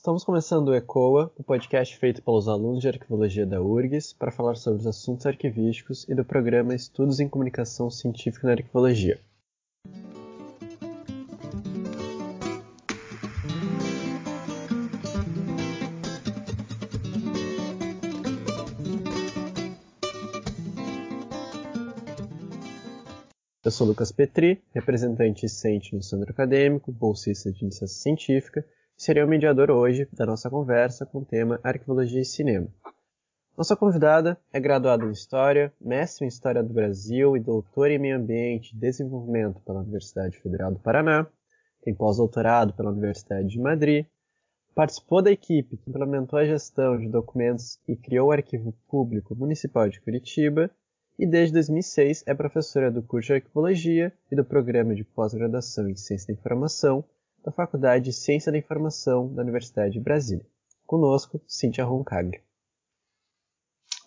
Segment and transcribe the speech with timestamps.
[0.00, 4.54] Estamos começando o ECOA, o podcast feito pelos alunos de arquivologia da URGS para falar
[4.54, 9.20] sobre os assuntos arquivísticos e do programa Estudos em Comunicação Científica na Arquivologia.
[23.62, 28.64] Eu sou Lucas Petri, representante docente no Centro Acadêmico, bolsista de iniciação científica
[29.00, 32.68] serei o mediador hoje da nossa conversa com o tema Arquivologia e Cinema.
[33.56, 38.18] Nossa convidada é graduada em História, mestre em História do Brasil e doutora em Meio
[38.18, 41.26] Ambiente e Desenvolvimento pela Universidade Federal do Paraná,
[41.82, 44.04] tem pós-doutorado pela Universidade de Madrid,
[44.74, 49.88] participou da equipe que implementou a gestão de documentos e criou o Arquivo Público Municipal
[49.88, 50.70] de Curitiba
[51.18, 55.96] e desde 2006 é professora do curso de Arquivologia e do programa de pós-graduação em
[55.96, 57.02] Ciência da Informação
[57.44, 60.46] da Faculdade de Ciência da Informação da Universidade de Brasília.
[60.86, 62.42] Conosco, Cíntia Roncaglia.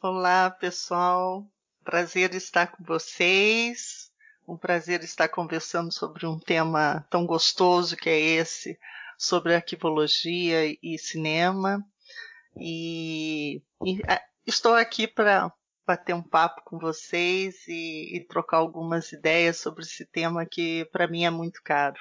[0.02, 1.48] Olá, pessoal.
[1.84, 4.12] Prazer estar com vocês.
[4.48, 8.78] Um prazer estar conversando sobre um tema tão gostoso que é esse,
[9.18, 11.84] sobre arquivologia e cinema.
[12.58, 14.02] E, e
[14.46, 15.52] estou aqui para
[15.88, 21.08] bater um papo com vocês e, e trocar algumas ideias sobre esse tema que para
[21.08, 22.00] mim é muito caro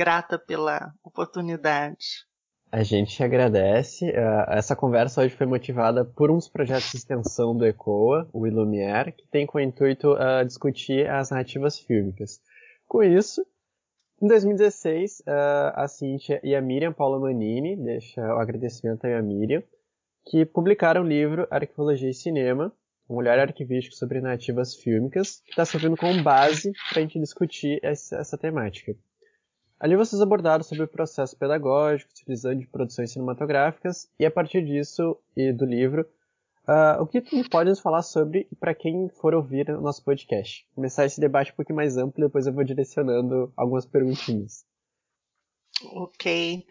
[0.00, 2.24] grata pela oportunidade.
[2.72, 4.08] A gente agradece.
[4.08, 9.14] Uh, essa conversa hoje foi motivada por dos projetos de extensão do ECOA, o Ilumier,
[9.14, 12.40] que tem como intuito uh, discutir as narrativas fílmicas.
[12.88, 13.44] Com isso,
[14.22, 15.24] em 2016, uh,
[15.74, 19.62] a Cíntia e a Miriam Paula Manini, deixa o agradecimento a Miriam,
[20.24, 22.72] que publicaram o livro Arquivologia e Cinema,
[23.06, 27.78] um olhar arquivístico sobre narrativas fílmicas, que está servindo como base para a gente discutir
[27.82, 28.94] essa, essa temática.
[29.80, 35.16] Ali vocês abordaram sobre o processo pedagógico, utilizando de produções cinematográficas, e a partir disso
[35.34, 36.06] e do livro,
[36.68, 37.42] uh, o que tu
[37.80, 40.68] falar sobre para quem for ouvir o nosso podcast?
[40.74, 44.66] Começar esse debate um pouquinho mais amplo, depois eu vou direcionando algumas perguntinhas.
[45.94, 46.66] Ok.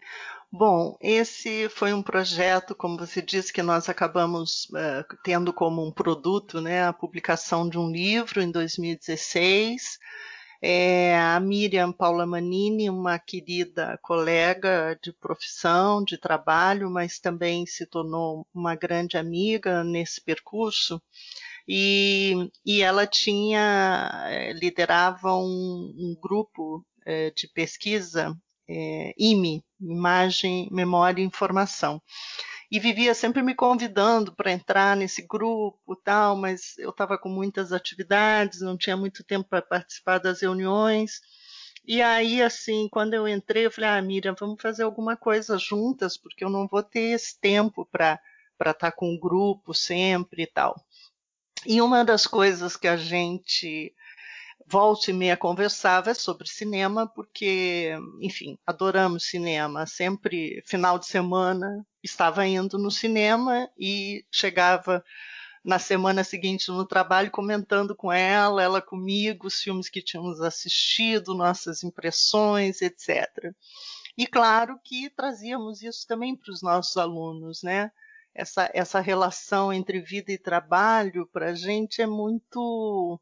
[0.52, 5.90] Bom, esse foi um projeto, como você disse, que nós acabamos uh, tendo como um
[5.90, 9.98] produto, né, a publicação de um livro em 2016
[10.62, 17.86] é, a Miriam Paula Manini, uma querida colega de profissão, de trabalho, mas também se
[17.86, 21.00] tornou uma grande amiga nesse percurso.
[21.66, 28.36] E, e ela tinha, eh, liderava um, um grupo é, de pesquisa,
[28.68, 32.02] é, IME, Imagem, Memória e Informação
[32.70, 37.72] e vivia sempre me convidando para entrar nesse grupo tal, mas eu estava com muitas
[37.72, 41.20] atividades, não tinha muito tempo para participar das reuniões.
[41.84, 46.16] E aí, assim, quando eu entrei, eu falei, ah, Miriam, vamos fazer alguma coisa juntas,
[46.16, 48.20] porque eu não vou ter esse tempo para
[48.60, 50.76] estar tá com o grupo sempre e tal.
[51.66, 53.92] E uma das coisas que a gente
[54.66, 59.86] volta e meia conversava sobre cinema, porque, enfim, adoramos cinema.
[59.86, 65.04] Sempre, final de semana, estava indo no cinema e chegava
[65.64, 71.34] na semana seguinte no trabalho comentando com ela, ela comigo, os filmes que tínhamos assistido,
[71.34, 73.54] nossas impressões, etc.
[74.16, 77.90] E claro que trazíamos isso também para os nossos alunos, né?
[78.34, 83.20] Essa, essa relação entre vida e trabalho, para a gente, é muito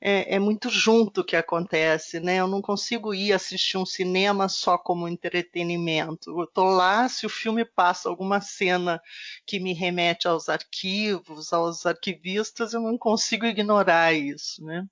[0.00, 2.36] é, é, muito junto que acontece, né?
[2.36, 6.40] Eu não consigo ir assistir um cinema só como entretenimento.
[6.40, 9.00] Eu tô lá, se o filme passa alguma cena
[9.46, 14.86] que me remete aos arquivos, aos arquivistas, eu não consigo ignorar isso, né?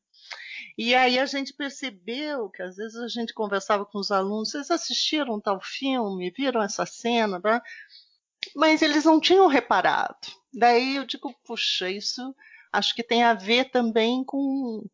[0.77, 4.71] E aí a gente percebeu que às vezes a gente conversava com os alunos, vocês
[4.71, 7.63] assistiram tal filme, viram essa cena, tá?
[8.55, 10.17] mas eles não tinham reparado.
[10.53, 12.35] Daí eu digo, puxa, isso
[12.73, 14.85] acho que tem a ver também com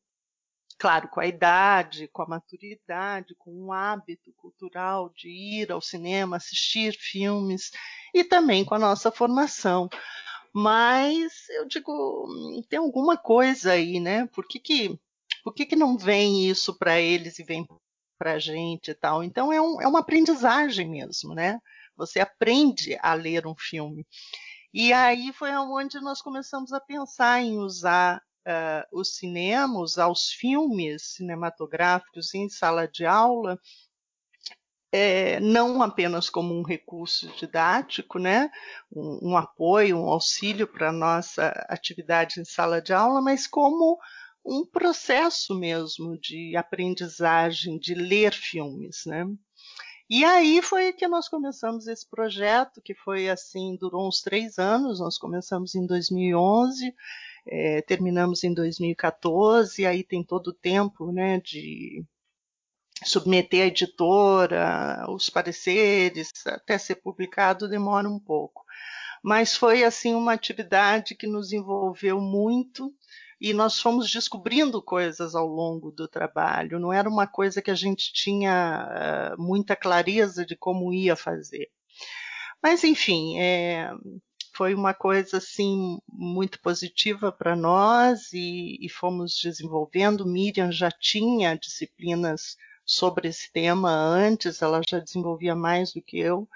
[0.79, 6.37] claro, com a idade, com a maturidade, com o hábito cultural de ir ao cinema,
[6.37, 7.71] assistir filmes
[8.13, 9.89] e também com a nossa formação.
[10.53, 12.29] Mas eu digo,
[12.69, 14.27] tem alguma coisa aí, né?
[14.27, 14.99] Por que, que,
[15.43, 17.67] por que, que não vem isso para eles e vem
[18.19, 19.25] para a gente e tal?
[19.25, 21.59] Então é, um, é uma aprendizagem mesmo, né?
[21.97, 24.07] Você aprende a ler um filme.
[24.73, 31.15] E aí foi onde nós começamos a pensar em usar uh, os cinemas, aos filmes
[31.15, 33.59] cinematográficos em sala de aula,
[34.93, 38.49] é, não apenas como um recurso didático, né,
[38.95, 43.99] um, um apoio, um auxílio para a nossa atividade em sala de aula, mas como
[44.45, 49.05] um processo mesmo de aprendizagem, de ler filmes.
[49.07, 49.27] Né?
[50.09, 55.01] E aí foi que nós começamos esse projeto, que foi assim, durou uns três anos,
[55.01, 56.95] nós começamos em 2011,
[57.47, 62.05] é, terminamos em 2014, aí tem todo o tempo né, de
[63.05, 68.65] submeter a editora, os pareceres, até ser publicado demora um pouco.
[69.23, 72.95] Mas foi assim uma atividade que nos envolveu muito
[73.41, 76.79] e nós fomos descobrindo coisas ao longo do trabalho.
[76.79, 81.71] Não era uma coisa que a gente tinha uh, muita clareza de como ia fazer.
[82.63, 83.91] Mas enfim, é,
[84.55, 90.25] foi uma coisa assim muito positiva para nós e, e, fomos desenvolvendo.
[90.25, 92.57] Miriam já tinha disciplinas
[92.87, 96.49] sobre esse tema antes, ela já desenvolvia mais do que eu.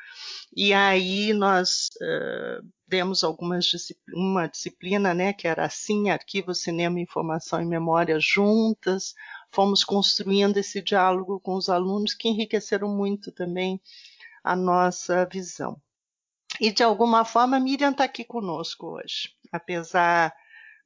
[0.55, 7.01] E aí nós uh, demos algumas disciplina, uma disciplina, né, que era assim, arquivo, cinema,
[7.01, 9.15] informação e memória juntas.
[9.51, 13.81] Fomos construindo esse diálogo com os alunos que enriqueceram muito também
[14.45, 15.81] a nossa visão.
[16.61, 20.35] E de alguma forma a Miriam está aqui conosco hoje, apesar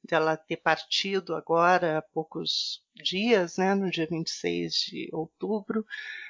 [0.03, 5.85] dela ter partido agora há poucos dias, né, no dia 26 de outubro,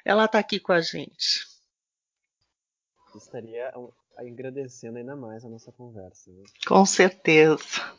[0.06, 1.48] ela está aqui com a gente.
[3.16, 3.72] Estaria
[4.18, 6.32] agradecendo ainda mais a nossa conversa.
[6.32, 6.44] Né?
[6.68, 7.94] Com certeza.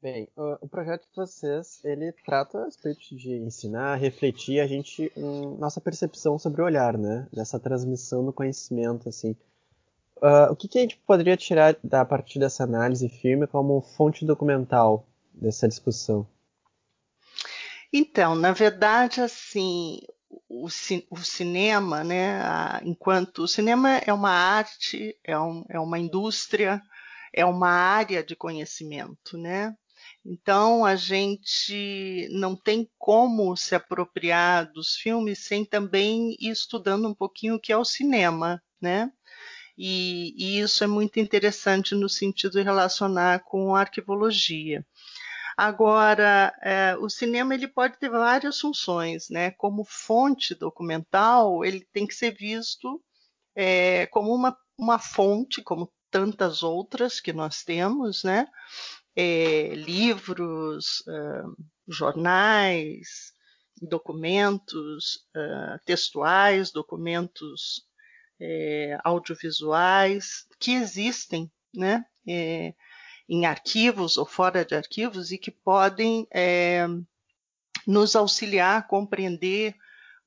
[0.00, 5.12] Bem, o, projeto de vocês, ele trata a respeito de ensinar, refletir a gente,
[5.60, 7.28] nossa percepção sobre o olhar, né?
[7.32, 9.36] Dessa transmissão do conhecimento, assim.
[10.22, 14.24] Uh, o que, que, a gente poderia tirar da partir dessa análise filme como fonte
[14.24, 15.04] documental
[15.34, 16.24] dessa discussão?
[17.92, 20.00] Então, na verdade, assim,
[20.48, 20.68] o,
[21.10, 26.80] o cinema, né, a, enquanto o cinema é uma arte, é, um, é uma indústria,
[27.34, 29.74] é uma área de conhecimento, né?
[30.24, 37.14] Então a gente não tem como se apropriar dos filmes sem também ir estudando um
[37.14, 39.10] pouquinho o que é o cinema, né?
[39.76, 44.84] E, e isso é muito interessante no sentido de relacionar com a arquivologia.
[45.56, 49.50] Agora, é, o cinema ele pode ter várias funções, né?
[49.52, 53.02] Como fonte documental, ele tem que ser visto
[53.54, 58.46] é, como uma, uma fonte, como tantas outras que nós temos, né?
[59.14, 61.02] É, livros,
[61.86, 63.32] jornais,
[63.80, 65.26] documentos
[65.84, 67.86] textuais, documentos
[68.40, 72.74] é, audiovisuais que existem, né, é,
[73.28, 76.86] em arquivos ou fora de arquivos e que podem é,
[77.86, 79.74] nos auxiliar a compreender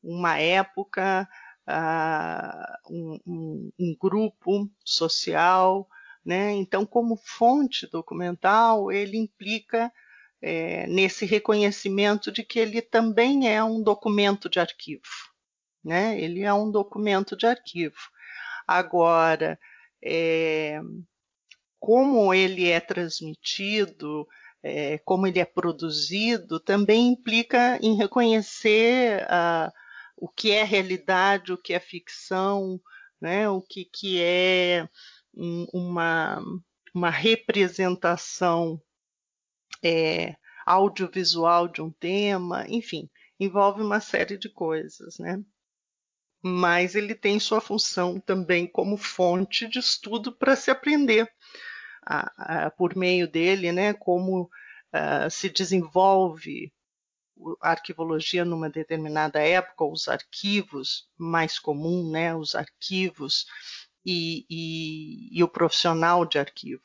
[0.01, 1.27] uma época,
[1.67, 5.87] uh, um, um, um, grupo social,
[6.23, 6.51] né?
[6.51, 9.91] Então, como fonte documental, ele implica
[10.41, 15.01] é, nesse reconhecimento de que ele também é um documento de arquivo,
[15.85, 16.19] né?
[16.19, 17.95] Ele é um documento de arquivo.
[18.67, 19.59] Agora,
[20.03, 20.81] é,
[21.79, 24.27] como ele é transmitido,
[24.63, 29.71] é, como ele é produzido, também implica em reconhecer uh,
[30.17, 32.81] o que é realidade, o que é ficção,
[33.21, 33.47] né?
[33.47, 34.89] o que, que é
[35.35, 36.41] um, uma,
[36.93, 38.81] uma representação
[39.83, 40.35] é,
[40.65, 43.07] audiovisual de um tema, enfim,
[43.39, 45.43] envolve uma série de coisas, né?
[46.47, 51.27] Mas ele tem sua função também como fonte de estudo para se aprender
[52.77, 53.93] por meio dele, né?
[53.93, 56.71] Como uh, se desenvolve
[57.59, 62.35] a arquivologia numa determinada época, os arquivos mais comum, né?
[62.35, 63.47] Os arquivos
[64.05, 66.83] e, e, e o profissional de arquivo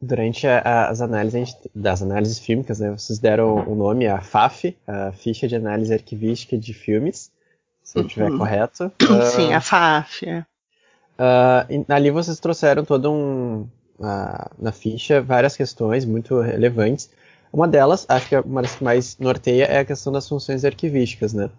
[0.00, 5.46] durante as análises das análises fílmicas, né, vocês deram o nome a FAF, a ficha
[5.46, 7.30] de análise arquivística de filmes,
[7.82, 8.38] se eu estiver uhum.
[8.38, 8.90] correto.
[9.34, 10.28] Sim, uh, a FAF.
[10.28, 10.44] É.
[11.18, 17.10] Uh, ali vocês trouxeram todo um uh, na ficha várias questões muito relevantes.
[17.52, 20.64] Uma delas, acho que é uma das que mais norteia é a questão das funções
[20.64, 21.50] arquivísticas, né?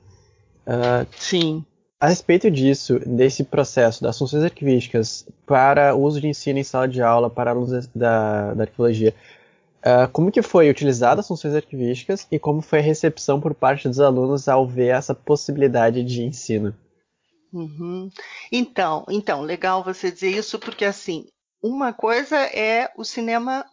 [1.18, 1.64] Sim.
[2.00, 7.02] A respeito disso, desse processo das funções arquivísticas para uso de ensino em sala de
[7.02, 9.14] aula para alunos da, da arqueologia,
[9.86, 13.88] uh, como que foi utilizada as funções arquivísticas e como foi a recepção por parte
[13.88, 16.76] dos alunos ao ver essa possibilidade de ensino?
[17.52, 18.10] Uhum.
[18.52, 21.28] Então, então, legal você dizer isso, porque assim,
[21.62, 23.66] uma coisa é o cinema,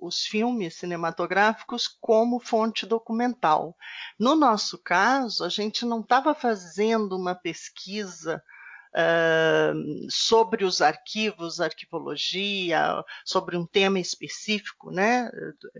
[0.00, 3.76] os filmes cinematográficos como fonte documental.
[4.18, 8.42] No nosso caso, a gente não estava fazendo uma pesquisa
[10.10, 15.30] sobre os arquivos, arquivologia, sobre um tema específico, né,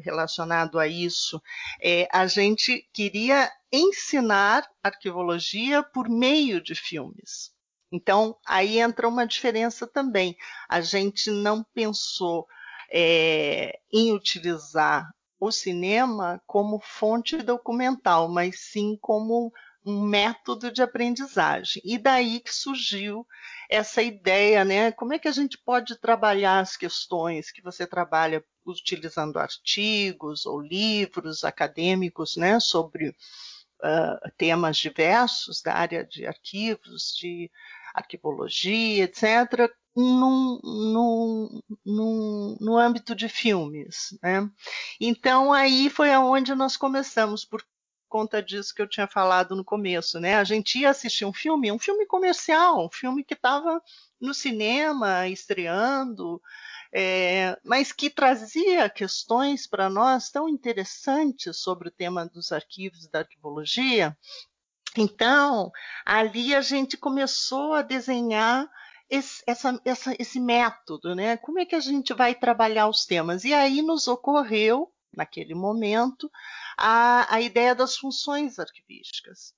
[0.05, 1.41] relacionado a isso.
[1.81, 7.53] É, a gente queria ensinar arquivologia por meio de filmes.
[7.91, 10.37] Então, aí entra uma diferença também.
[10.69, 12.47] A gente não pensou
[12.91, 15.09] é, em utilizar
[15.41, 19.53] o cinema como fonte documental, mas sim como
[19.85, 21.81] um método de aprendizagem.
[21.85, 23.27] E daí que surgiu
[23.71, 24.93] essa ideia, né?
[24.93, 30.61] Como é que a gente pode trabalhar as questões que você trabalha utilizando artigos ou
[30.61, 37.51] livros acadêmicos, né, sobre uh, temas diversos da área de arquivos, de
[37.95, 44.17] arquivologia, etc., num, num, num, no âmbito de filmes.
[44.23, 44.49] Né?
[45.01, 47.63] Então, aí foi aonde nós começamos, por
[48.09, 50.19] conta disso que eu tinha falado no começo.
[50.19, 50.37] Né?
[50.37, 53.83] A gente ia assistir um filme, um filme comercial, um filme que estava
[54.21, 56.41] no cinema, estreando,
[56.93, 63.21] é, mas que trazia questões para nós tão interessantes sobre o tema dos arquivos da
[63.21, 64.17] arquivologia.
[64.97, 65.71] Então,
[66.05, 68.69] ali a gente começou a desenhar
[69.09, 71.37] esse, essa, essa, esse método, né?
[71.37, 73.45] Como é que a gente vai trabalhar os temas?
[73.45, 76.31] E aí nos ocorreu, naquele momento,
[76.79, 79.53] a, a ideia das funções arquivísticas.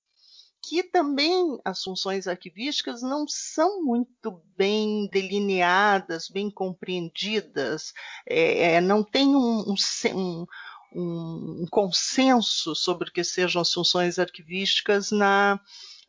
[0.62, 7.92] Que também as funções arquivísticas não são muito bem delineadas, bem compreendidas,
[8.26, 9.74] é, é não tem um,
[10.14, 10.46] um,
[10.94, 15.58] um, um consenso sobre o que sejam as funções arquivísticas na,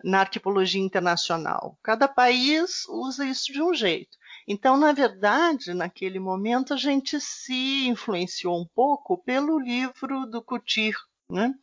[0.03, 1.77] na arquivologia internacional.
[1.81, 4.17] Cada país usa isso de um jeito.
[4.47, 10.95] Então, na verdade, naquele momento, a gente se influenciou um pouco pelo livro do Coutir,
[11.29, 11.53] né?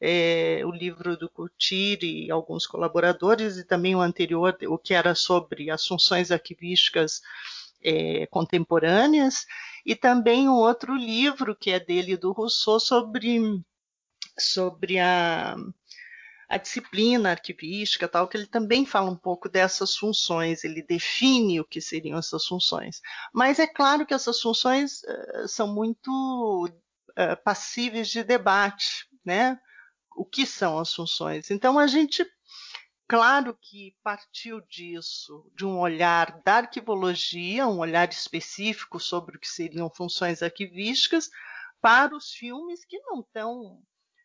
[0.00, 5.14] É, o livro do Coutir e alguns colaboradores, e também o anterior, o que era
[5.14, 7.22] sobre as funções arquivísticas
[7.82, 9.46] é, contemporâneas,
[9.86, 13.62] e também um outro livro que é dele do Rousseau sobre,
[14.38, 15.56] sobre a
[16.54, 21.64] a disciplina arquivística, tal, que ele também fala um pouco dessas funções, ele define o
[21.64, 23.02] que seriam essas funções.
[23.32, 29.58] Mas é claro que essas funções uh, são muito uh, passíveis de debate, né?
[30.14, 31.50] O que são as funções?
[31.50, 32.24] Então a gente,
[33.08, 39.48] claro que partiu disso, de um olhar da arquivologia, um olhar específico sobre o que
[39.48, 41.28] seriam funções arquivísticas,
[41.80, 43.82] para os filmes que não estão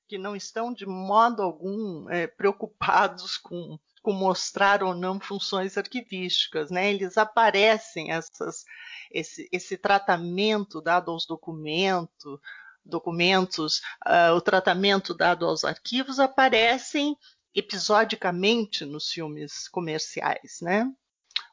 [0.09, 6.71] que não estão de modo algum é, preocupados com, com mostrar ou não funções arquivísticas,
[6.71, 6.89] né?
[6.89, 8.65] Eles aparecem essas,
[9.11, 12.39] esse, esse tratamento dado aos documentos,
[12.83, 17.15] documentos, uh, o tratamento dado aos arquivos aparecem
[17.53, 20.91] episodicamente nos filmes comerciais, né?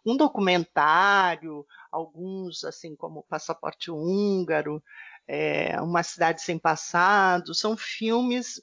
[0.05, 4.83] Um documentário, alguns assim como Passaporte Húngaro,
[5.27, 8.63] é, Uma Cidade Sem Passado, são filmes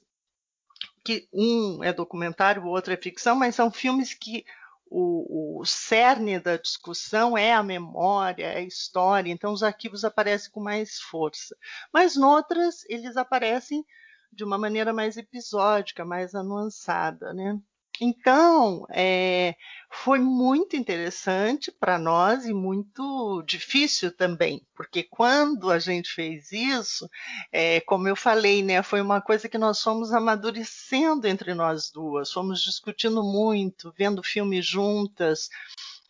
[1.04, 4.44] que um é documentário, o outro é ficção, mas são filmes que
[4.86, 10.50] o, o cerne da discussão é a memória, é a história, então os arquivos aparecem
[10.50, 11.56] com mais força.
[11.92, 13.84] Mas noutras, eles aparecem
[14.32, 17.58] de uma maneira mais episódica, mais anuançada, né?
[18.00, 19.54] Então, é,
[19.90, 27.08] foi muito interessante para nós e muito difícil também, porque quando a gente fez isso,
[27.52, 32.32] é, como eu falei, né, foi uma coisa que nós fomos amadurecendo entre nós duas,
[32.32, 35.48] fomos discutindo muito, vendo filme juntas,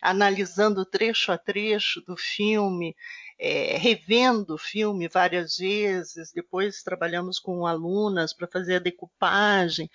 [0.01, 2.95] analisando trecho a trecho do filme,
[3.37, 9.89] é, revendo o filme várias vezes, depois trabalhamos com alunas para fazer a decupagem.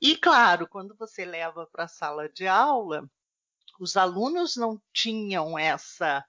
[0.00, 3.08] E, claro, quando você leva para a sala de aula,
[3.80, 6.24] os alunos não tinham essa,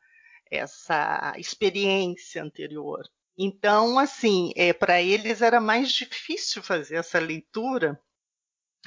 [0.50, 3.04] essa experiência anterior.
[3.38, 8.00] Então, assim, é, para eles era mais difícil fazer essa leitura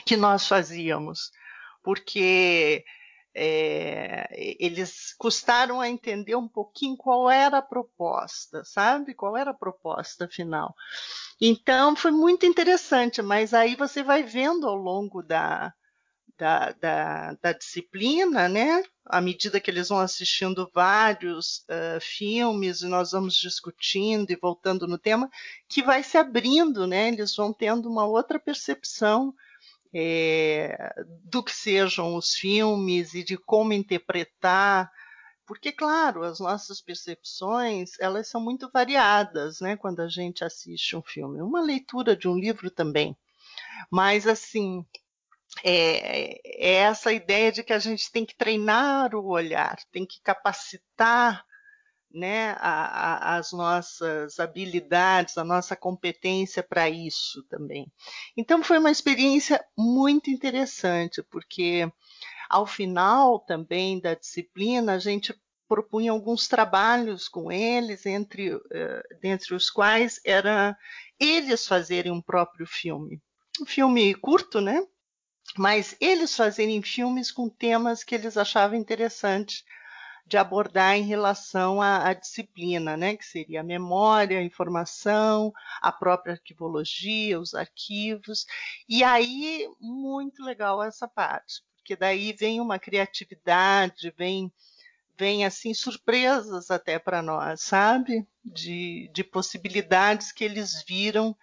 [0.04, 1.30] que nós fazíamos,
[1.82, 2.84] porque
[3.34, 4.26] é,
[4.58, 9.14] eles custaram a entender um pouquinho qual era a proposta, sabe?
[9.14, 10.74] Qual era a proposta final.
[11.40, 15.72] Então foi muito interessante, mas aí você vai vendo ao longo da,
[16.36, 18.82] da, da, da disciplina, né?
[19.06, 24.86] À medida que eles vão assistindo vários uh, filmes e nós vamos discutindo e voltando
[24.88, 25.30] no tema,
[25.68, 27.08] que vai se abrindo, né?
[27.08, 29.34] Eles vão tendo uma outra percepção
[29.92, 30.94] é,
[31.24, 34.90] do que sejam os filmes e de como interpretar,
[35.46, 39.76] porque claro, as nossas percepções elas são muito variadas, né?
[39.76, 43.16] Quando a gente assiste um filme, uma leitura de um livro também,
[43.90, 44.84] mas assim
[45.64, 50.20] é, é essa ideia de que a gente tem que treinar o olhar, tem que
[50.22, 51.44] capacitar
[52.12, 57.90] né, a, a, as nossas habilidades, a nossa competência para isso também.
[58.36, 61.90] Então foi uma experiência muito interessante, porque
[62.48, 65.34] ao final também da disciplina a gente
[65.68, 68.60] propunha alguns trabalhos com eles, entre, uh,
[69.22, 70.76] dentre os quais era
[71.18, 73.22] eles fazerem um próprio filme.
[73.60, 74.84] Um filme curto, né?
[75.56, 79.64] Mas eles fazerem filmes com temas que eles achavam interessantes
[80.30, 85.90] de abordar em relação à, à, disciplina, né, que seria a memória, a informação, a
[85.90, 88.46] própria arquivologia, os arquivos.
[88.88, 94.52] E aí, muito legal essa parte, porque daí vem uma criatividade, vem,
[95.18, 98.24] vem assim, surpresas até para nós, sabe?
[98.44, 101.36] De, de possibilidades que eles viram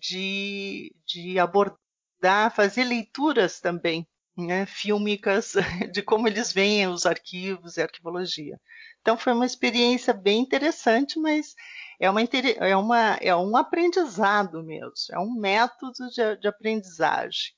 [0.00, 5.54] de, de abordar, fazer leituras também né, fílmicas
[5.92, 8.58] de como eles veem os arquivos e a arquivologia.
[9.00, 11.54] Então foi uma experiência bem interessante, mas
[11.98, 17.54] é, uma, é, uma, é um aprendizado mesmo, é um método de, de aprendizagem.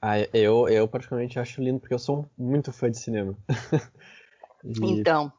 [0.00, 3.36] Ah, eu, eu particularmente acho lindo porque eu sou muito fã de cinema.
[4.64, 5.32] então.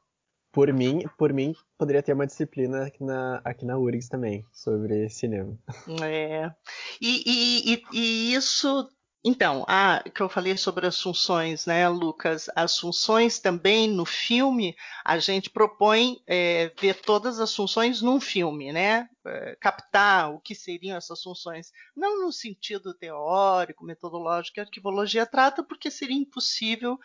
[0.52, 5.08] Por mim, por mim, poderia ter uma disciplina aqui na, aqui na URGS também, sobre
[5.08, 5.56] cinema.
[6.02, 6.52] É.
[7.00, 8.90] E, e, e, e isso
[9.22, 12.50] então, a que eu falei sobre as funções, né, Lucas?
[12.56, 18.72] As funções também no filme, a gente propõe é, ver todas as funções num filme,
[18.72, 19.10] né?
[19.28, 21.70] É, captar o que seriam essas funções.
[21.94, 26.98] Não no sentido teórico, metodológico que a arquivologia trata, porque seria impossível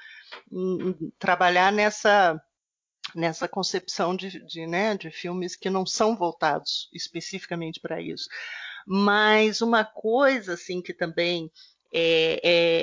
[0.52, 2.40] um, trabalhar nessa
[3.14, 8.28] nessa concepção de, de, né, de filmes que não são voltados especificamente para isso.
[8.87, 11.50] Mas uma coisa assim que também
[11.96, 12.40] é,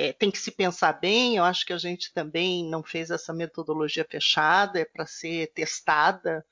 [0.08, 1.36] é, tem que se pensar bem.
[1.36, 6.44] Eu acho que a gente também não fez essa metodologia fechada, é para ser testada.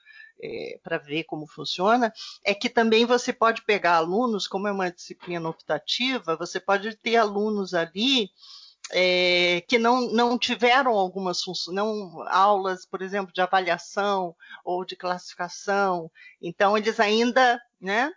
[0.43, 2.11] É, para ver como funciona,
[2.43, 7.17] é que também você pode pegar alunos, como é uma disciplina optativa, você pode ter
[7.17, 8.31] alunos ali
[8.90, 14.97] é, que não, não tiveram algumas funções, não aulas, por exemplo, de avaliação ou de
[14.97, 18.11] classificação, então eles ainda, né,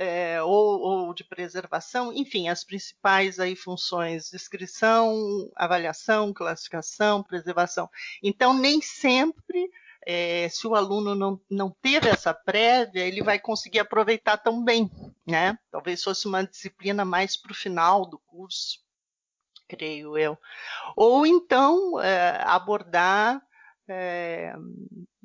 [0.00, 7.86] é, ou, ou, de preservação, enfim, as principais aí funções, descrição, avaliação, classificação, preservação.
[8.22, 9.70] Então, nem sempre,
[10.06, 14.90] é, se o aluno não, não teve essa prévia, ele vai conseguir aproveitar tão bem,
[15.26, 15.58] né?
[15.70, 18.78] Talvez fosse uma disciplina mais para o final do curso,
[19.68, 20.38] creio eu.
[20.96, 23.42] Ou então é, abordar
[23.86, 24.54] é,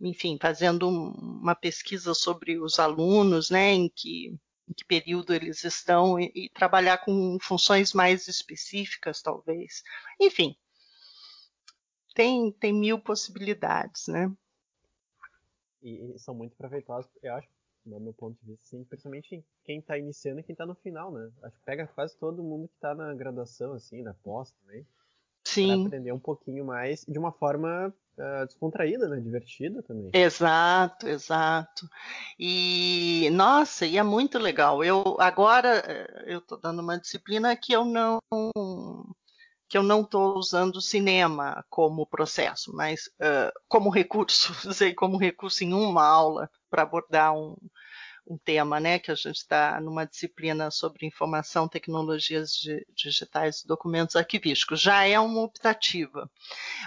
[0.01, 4.35] enfim, fazendo uma pesquisa sobre os alunos, né, em que
[4.67, 9.83] em que período eles estão e, e trabalhar com funções mais específicas, talvez.
[10.19, 10.55] Enfim,
[12.13, 14.31] tem, tem mil possibilidades, né?
[15.81, 17.47] E, e são muito proveitosas, eu acho,
[17.85, 21.11] do meu ponto de vista, sim, principalmente quem está iniciando e quem está no final,
[21.11, 21.31] né?
[21.43, 24.85] Acho que pega quase todo mundo que está na graduação, assim, na pós também.
[25.43, 25.67] Sim.
[25.67, 27.93] Pra aprender um pouquinho mais de uma forma
[28.47, 29.19] descontraída, né?
[29.19, 30.09] Divertida também.
[30.13, 31.87] Exato, exato.
[32.39, 34.83] E nossa, e é muito legal.
[34.83, 38.19] Eu agora eh, eu estou dando uma disciplina que eu não
[39.67, 45.63] que eu não estou usando cinema como processo, mas uh, como recurso, usei como recurso
[45.63, 47.55] em uma aula para abordar um,
[48.27, 52.53] um tema, né, que a gente está numa disciplina sobre informação, tecnologias
[52.95, 54.81] digitais e documentos arquivísticos.
[54.81, 56.29] Já é uma optativa,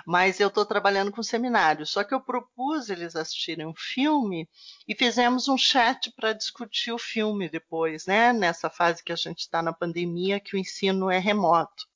[0.07, 1.87] mas eu estou trabalhando com seminário.
[1.87, 4.49] Só que eu propus eles assistirem um filme
[4.87, 9.41] e fizemos um chat para discutir o filme depois, né, nessa fase que a gente
[9.41, 11.87] está na pandemia, que o ensino é remoto.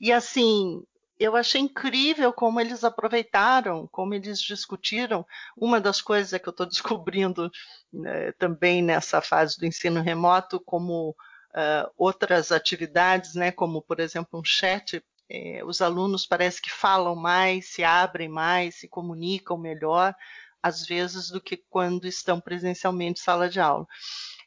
[0.00, 0.82] E assim,
[1.18, 5.26] eu achei incrível como eles aproveitaram, como eles discutiram.
[5.56, 7.50] Uma das coisas é que eu estou descobrindo
[7.92, 14.38] né, também nessa fase do ensino remoto, como uh, outras atividades, né, como por exemplo
[14.38, 20.14] um chat, eh, os alunos parece que falam mais, se abrem mais, se comunicam melhor,
[20.62, 23.86] às vezes, do que quando estão presencialmente em sala de aula.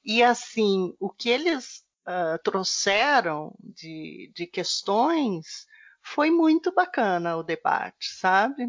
[0.04, 5.66] E assim, o que eles uh, trouxeram de, de questões
[6.14, 8.68] foi muito bacana o debate, sabe?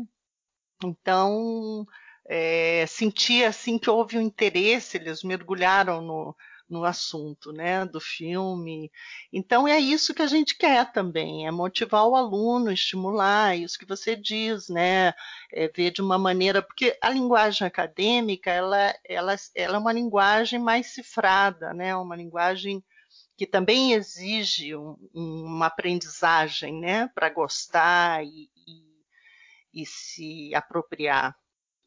[0.85, 1.87] Então,
[2.29, 6.37] é, senti assim que houve um interesse, eles mergulharam no,
[6.69, 8.91] no assunto, né, do filme.
[9.33, 13.87] Então é isso que a gente quer também, é motivar o aluno, estimular, isso que
[13.87, 15.13] você diz, né,
[15.53, 20.59] é ver de uma maneira, porque a linguagem acadêmica, ela, ela, ela é uma linguagem
[20.59, 22.83] mais cifrada, né, uma linguagem
[23.41, 31.35] que também exige um, uma aprendizagem, né, para gostar e, e, e, se apropriar.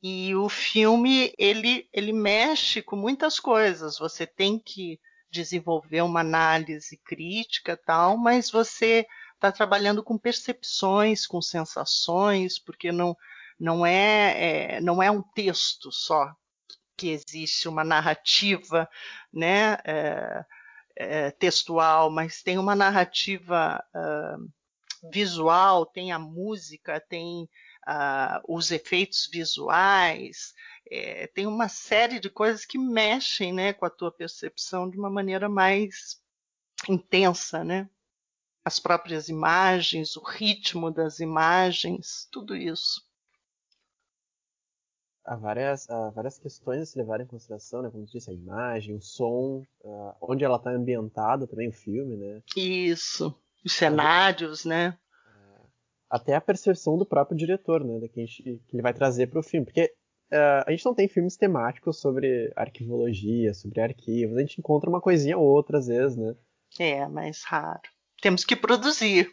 [0.02, 4.00] E o filme ele ele mexe com muitas coisas.
[4.00, 11.40] Você tem que desenvolver uma análise crítica, tal, mas você está trabalhando com percepções, com
[11.40, 13.16] sensações, porque não
[13.60, 16.34] não é, é não é um texto só
[16.98, 18.90] que existe uma narrativa,
[19.32, 19.78] né?
[19.86, 20.44] É,
[20.96, 27.44] é, textual, mas tem uma narrativa uh, visual, tem a música, tem
[27.88, 30.54] uh, os efeitos visuais,
[30.90, 35.10] é, tem uma série de coisas que mexem né, com a tua percepção de uma
[35.10, 36.22] maneira mais
[36.88, 37.90] intensa, né?
[38.66, 43.02] As próprias imagens, o ritmo das imagens, tudo isso
[45.26, 47.90] há várias, várias questões a se levar em consideração, né?
[47.90, 49.64] Como disse, a imagem, o som,
[50.22, 52.42] onde ela está ambientada também, o filme, né?
[52.56, 53.34] Isso.
[53.66, 54.98] Os cenários, né?
[55.28, 55.66] É,
[56.10, 58.00] até a percepção do próprio diretor, né?
[58.00, 59.66] Da que, gente, que ele vai trazer para o filme.
[59.66, 59.94] Porque
[60.32, 64.38] uh, a gente não tem filmes temáticos sobre arquivologia, sobre arquivos.
[64.38, 66.36] A gente encontra uma coisinha ou outra às vezes, né?
[66.80, 67.93] É, mais raro
[68.24, 69.30] temos que produzir.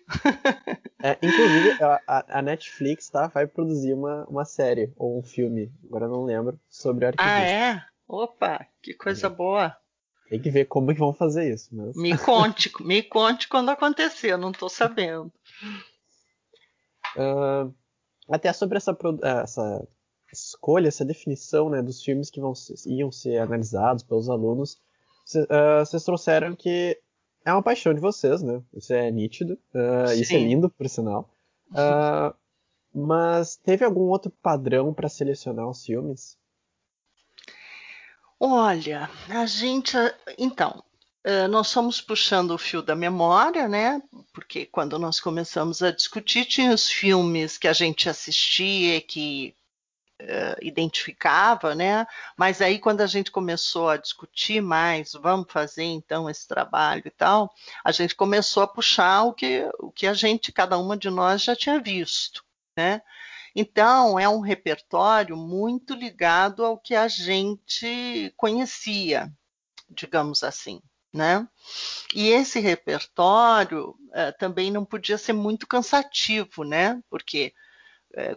[1.02, 6.08] É, inclusive, a, a, Netflix tá, vai produzir uma, uma série ou um filme, agora
[6.08, 7.32] não lembro, sobre arquivista.
[7.32, 7.82] Ah, é?
[8.06, 9.30] Opa, que coisa é.
[9.30, 9.76] boa.
[10.28, 11.68] Tem que ver como que vão fazer isso.
[11.72, 11.96] Mas...
[11.96, 15.32] Me conte, me conte quando acontecer, eu não estou sabendo.
[17.16, 17.72] Uh,
[18.28, 18.94] até sobre essa,
[19.42, 19.88] essa
[20.32, 22.52] escolha, essa definição né, dos filmes que vão
[22.86, 24.78] iam ser analisados pelos alunos,
[25.48, 27.00] ah, vocês uh, trouxeram que
[27.44, 28.62] é uma paixão de vocês, né?
[28.74, 29.58] Isso é nítido.
[29.74, 31.28] Uh, isso é lindo, por sinal.
[31.70, 32.34] Uh,
[32.92, 36.36] mas teve algum outro padrão para selecionar os filmes?
[38.38, 39.96] Olha, a gente.
[40.38, 40.82] Então,
[41.26, 44.02] uh, nós fomos puxando o fio da memória, né?
[44.32, 49.54] Porque quando nós começamos a discutir, tinha os filmes que a gente assistia, que
[50.60, 52.06] identificava, né?
[52.36, 57.10] Mas aí quando a gente começou a discutir mais, vamos fazer então esse trabalho e
[57.10, 57.52] tal,
[57.84, 61.42] a gente começou a puxar o que, o que a gente, cada uma de nós
[61.42, 62.44] já tinha visto,
[62.76, 63.02] né?
[63.54, 69.32] Então, é um repertório muito ligado ao que a gente conhecia,
[69.88, 70.80] digamos assim.
[71.12, 71.44] Né?
[72.14, 77.02] E esse repertório uh, também não podia ser muito cansativo, né?
[77.10, 77.52] Porque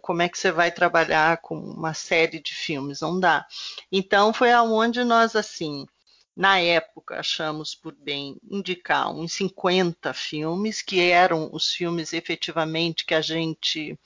[0.01, 3.01] como é que você vai trabalhar com uma série de filmes?
[3.01, 3.45] Não dá.
[3.91, 5.87] Então foi aonde nós assim,
[6.35, 13.13] na época achamos por bem indicar uns 50 filmes que eram os filmes efetivamente que
[13.13, 13.97] a gente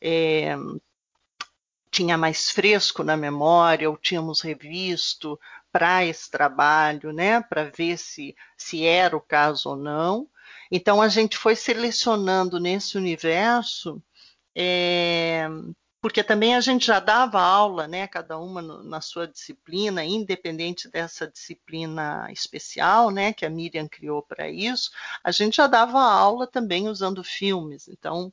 [0.00, 0.56] é,
[1.90, 5.38] tinha mais fresco na memória ou tínhamos revisto
[5.72, 10.28] para esse trabalho, né, para ver se, se era o caso ou não.
[10.70, 14.02] Então a gente foi selecionando nesse universo
[14.58, 15.46] é,
[16.00, 20.88] porque também a gente já dava aula, né, cada uma no, na sua disciplina, independente
[20.88, 24.90] dessa disciplina especial, né, que a Miriam criou para isso,
[25.22, 28.32] a gente já dava aula também usando filmes, então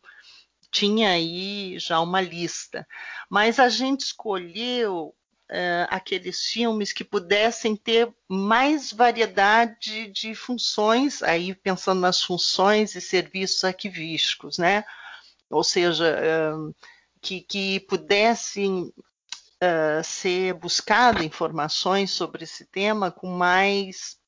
[0.71, 2.87] tinha aí já uma lista.
[3.29, 5.13] Mas a gente escolheu
[5.51, 13.01] Uh, aqueles filmes que pudessem ter mais variedade de funções, aí pensando nas funções e
[13.01, 14.83] serviços arquivísticos, né?
[15.53, 16.17] Ou seja,
[17.21, 18.93] que, que pudessem
[19.63, 24.21] uh, ser buscado informações sobre esse tema com mais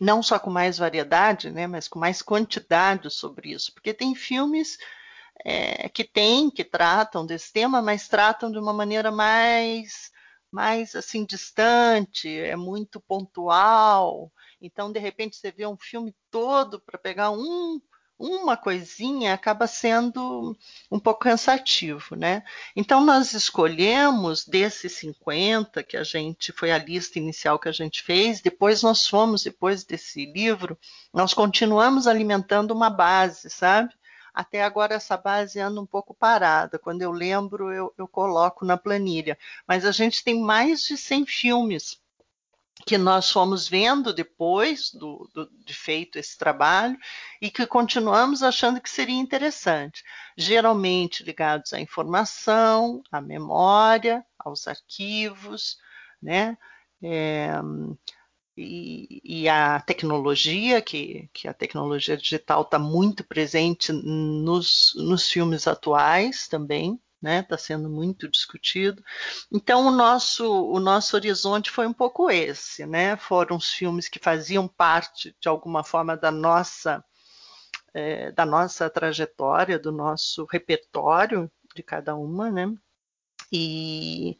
[0.00, 4.76] não só com mais variedade, né, mas com mais quantidade sobre isso, porque tem filmes
[5.44, 10.10] é, que tem, que tratam desse tema, mas tratam de uma maneira mais,
[10.50, 14.32] mais assim distante, é muito pontual.
[14.60, 17.80] Então, de repente, você vê um filme todo para pegar um
[18.18, 20.56] uma coisinha acaba sendo
[20.90, 22.42] um pouco cansativo, né?
[22.76, 28.02] Então nós escolhemos desses 50 que a gente foi a lista inicial que a gente
[28.02, 30.78] fez, depois nós fomos depois desse livro,
[31.12, 33.92] nós continuamos alimentando uma base, sabe?
[34.32, 36.76] Até agora essa base anda um pouco parada.
[36.78, 39.38] Quando eu lembro, eu, eu coloco na planilha.
[39.66, 42.00] Mas a gente tem mais de 100 filmes
[42.86, 46.98] que nós fomos vendo depois do, do, de feito esse trabalho
[47.40, 50.02] e que continuamos achando que seria interessante,
[50.36, 55.78] geralmente ligados à informação, à memória, aos arquivos,
[56.22, 56.58] né?
[57.02, 57.50] É,
[58.56, 65.66] e, e, a tecnologia, que, que a tecnologia digital está muito presente nos, nos filmes
[65.66, 67.40] atuais também, né?
[67.40, 69.02] Está sendo muito discutido.
[69.50, 73.16] Então o nosso o nosso horizonte foi um pouco esse, né?
[73.16, 77.02] Foram os filmes que faziam parte de alguma forma da nossa
[77.94, 82.72] é, da nossa trajetória, do nosso repertório de cada uma, né?
[83.50, 84.38] E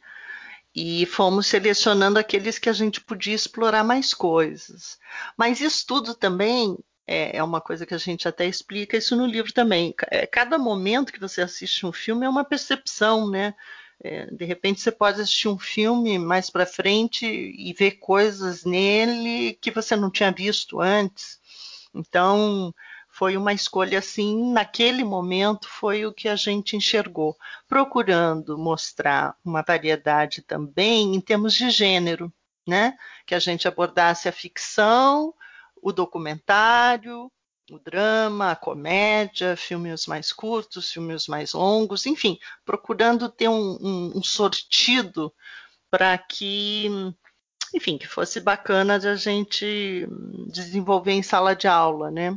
[0.75, 4.99] e fomos selecionando aqueles que a gente podia explorar mais coisas.
[5.37, 9.25] Mas isso tudo também é, é, uma coisa que a gente até explica isso no
[9.25, 9.93] livro também.
[10.09, 13.53] É, cada momento que você assiste um filme é uma percepção, né?
[14.03, 19.53] É, de repente você pode assistir um filme mais para frente e ver coisas nele
[19.61, 21.39] que você não tinha visto antes.
[21.93, 22.73] Então
[23.07, 27.37] foi uma escolha assim, naquele momento foi o que a gente enxergou,
[27.67, 32.33] procurando mostrar uma variedade também em termos de gênero,
[32.67, 32.97] né?
[33.25, 35.33] Que a gente abordasse a ficção,
[35.85, 37.31] o documentário,
[37.71, 44.17] o drama, a comédia, filmes mais curtos, filmes mais longos, enfim, procurando ter um, um,
[44.17, 45.31] um sortido
[45.91, 46.87] para que,
[47.71, 50.07] enfim, que fosse bacana de a gente
[50.51, 52.35] desenvolver em sala de aula, né?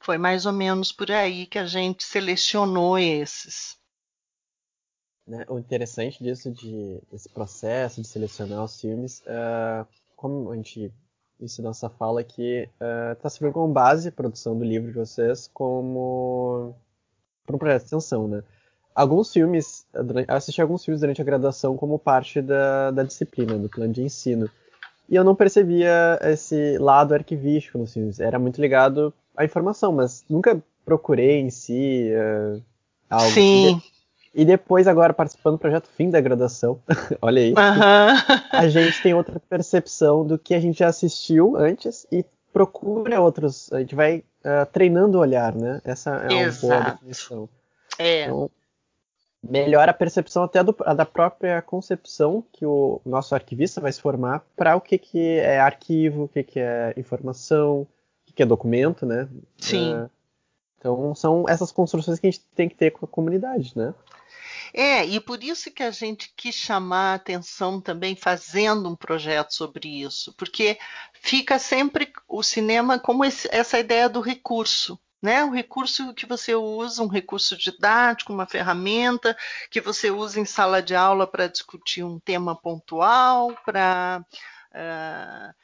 [0.00, 3.76] Foi mais ou menos por aí que a gente selecionou esses.
[5.26, 10.90] Né, o interessante disso, de, desse processo de selecionar os filmes, uh, como a gente
[11.40, 15.50] isso nossa fala que está uh, servindo como base a produção do livro de vocês
[15.52, 16.74] como
[17.46, 18.42] para um projeto de extensão, né?
[18.94, 23.68] Alguns filmes, eu assisti alguns filmes durante a graduação como parte da, da disciplina, do
[23.68, 24.48] plano de ensino.
[25.08, 28.20] E eu não percebia esse lado arquivístico nos filmes.
[28.20, 32.62] Era muito ligado à informação, mas nunca procurei em si uh,
[33.10, 33.30] algo.
[33.32, 33.82] Sim.
[34.34, 36.80] E depois, agora, participando do projeto Fim da Graduação,
[37.22, 37.54] olha aí,
[38.50, 43.72] a gente tem outra percepção do que a gente já assistiu antes e procura outros.
[43.72, 45.80] A gente vai uh, treinando o olhar, né?
[45.84, 46.66] Essa é uma Exato.
[46.66, 47.48] boa definição.
[47.96, 48.24] É.
[48.24, 48.50] Então,
[49.42, 54.00] melhora a percepção até do, a da própria concepção que o nosso arquivista vai se
[54.00, 57.88] formar para o que, que é arquivo, o que, que é informação, o
[58.26, 59.28] que, que é documento, né?
[59.58, 59.94] Sim.
[59.94, 60.10] Uh,
[60.84, 63.94] então são essas construções que a gente tem que ter com a comunidade, né?
[64.74, 69.54] É, e por isso que a gente quis chamar a atenção também fazendo um projeto
[69.54, 70.78] sobre isso, porque
[71.14, 74.98] fica sempre o cinema como esse, essa ideia do recurso.
[75.22, 75.42] Né?
[75.42, 79.34] O recurso que você usa, um recurso didático, uma ferramenta
[79.70, 84.22] que você usa em sala de aula para discutir um tema pontual, para
[84.74, 85.54] uh,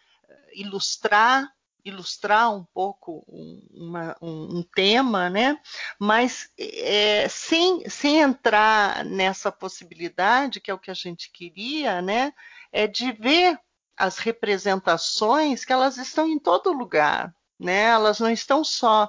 [0.55, 1.53] ilustrar
[1.85, 5.59] ilustrar um pouco um, uma, um, um, tema, né?
[5.99, 12.33] Mas é, sem, sem entrar nessa possibilidade, que é o que a gente queria, né?
[12.73, 13.59] É de ver
[13.97, 17.85] as representações que elas estão em todo lugar, né?
[17.85, 19.09] Elas não estão só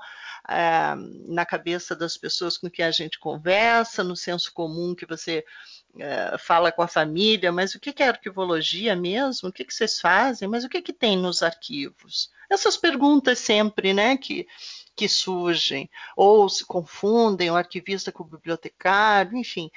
[0.50, 0.96] é,
[1.28, 5.46] na cabeça das pessoas com que a gente conversa, no senso comum que você
[5.98, 9.50] é, fala com a família, mas o que é arquivologia mesmo?
[9.50, 10.48] O que, que vocês fazem?
[10.48, 12.32] Mas o que, que tem nos arquivos?
[12.50, 14.48] Essas perguntas sempre, né, que,
[14.96, 19.70] que surgem, ou se confundem o arquivista com o bibliotecário, enfim,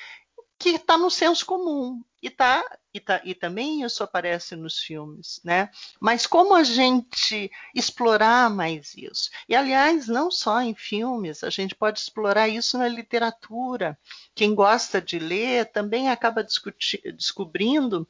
[0.70, 5.40] que está no senso comum e tá, e tá e também isso aparece nos filmes,
[5.44, 5.68] né?
[6.00, 9.30] Mas como a gente explorar mais isso?
[9.46, 13.98] E aliás, não só em filmes, a gente pode explorar isso na literatura.
[14.34, 16.42] Quem gosta de ler também acaba
[17.14, 18.08] descobrindo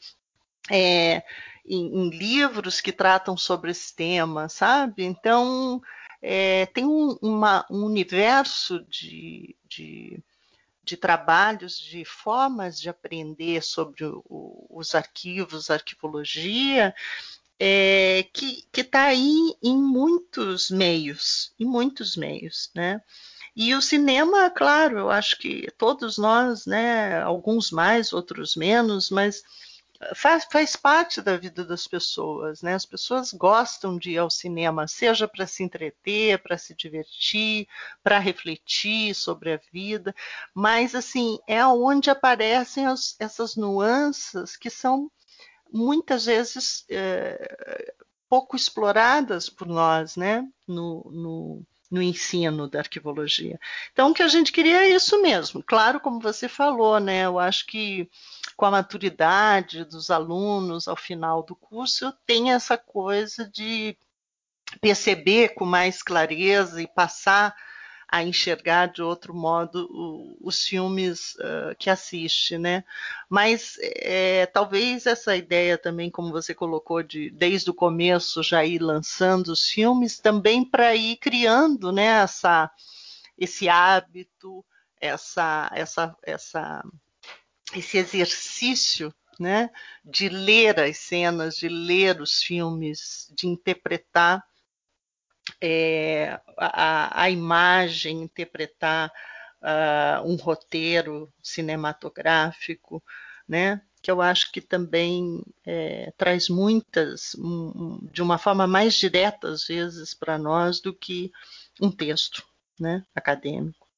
[0.71, 1.25] é,
[1.67, 5.03] em, em, livros que tratam sobre esse tema, sabe?
[5.03, 5.83] Então,
[6.23, 10.23] é, tem um, uma, um universo de, de,
[10.85, 16.95] de, trabalhos, de formas de aprender sobre o, os arquivos, arquivologia,
[17.59, 23.01] é, que está aí em muitos meios, em muitos meios, né?
[23.57, 29.45] E o cinema, claro, eu acho que todos nós, né, alguns mais, outros menos, mas
[30.15, 32.75] faz, faz parte da vida das pessoas, né?
[32.75, 37.69] As pessoas gostam de ir ao cinema, seja para se entreter, para se divertir,
[38.03, 40.15] para refletir sobre a vida,
[40.55, 45.11] mas assim é onde aparecem as, essas nuances que são
[45.73, 47.95] muitas vezes é,
[48.29, 50.47] pouco exploradas por nós, né?
[50.67, 53.59] No, no, no ensino da arquivologia.
[53.93, 55.63] Então, o que a gente queria é isso mesmo.
[55.63, 57.27] Claro, como você falou, né?
[57.27, 58.09] Eu acho que
[58.57, 63.97] com a maturidade dos alunos ao final do curso, tem essa coisa de
[64.81, 67.55] perceber com mais clareza e passar
[68.09, 72.85] a enxergar de outro modo o, os filmes uh, que assiste, né?
[73.29, 78.81] Mas é, talvez essa ideia também, como você colocou, de desde o começo já ir
[78.81, 82.23] lançando os filmes, também para ir criando, né?
[82.23, 82.71] Essa,
[83.39, 84.65] esse hábito,
[85.01, 86.85] essa, essa, essa,
[87.75, 89.71] esse exercício né,
[90.05, 94.45] de ler as cenas, de ler os filmes, de interpretar
[95.67, 99.11] é, a, a, imagem, interpretar
[99.63, 103.03] uh, um roteiro cinematográfico,
[103.49, 103.81] né?
[104.03, 109.67] que eu acho que também é, traz muitas, um, de uma forma mais direta, às
[109.67, 111.33] vezes, para nós do que
[111.81, 112.47] um texto
[112.79, 113.89] né, acadêmico.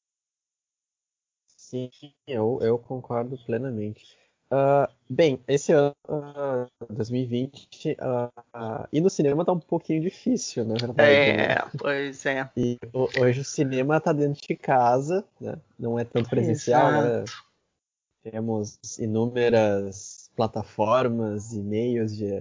[1.56, 1.90] Sim,
[2.24, 4.16] eu, eu concordo plenamente.
[4.52, 10.74] Uh, bem, esse ano, uh, 2020, uh, ir no cinema tá um pouquinho difícil, na
[10.74, 11.10] verdade.
[11.10, 11.70] É, né?
[11.76, 12.48] pois é.
[12.56, 15.56] E hoje o cinema tá dentro de casa, né?
[15.76, 16.98] não é tanto presencial, né?
[16.98, 17.18] Exato.
[17.18, 18.30] né?
[18.30, 22.34] Temos inúmeras plataformas e meios de.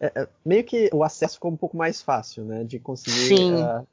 [0.00, 2.64] É, é, meio que o acesso ficou um pouco mais fácil, né?
[2.64, 3.86] De conseguir uh,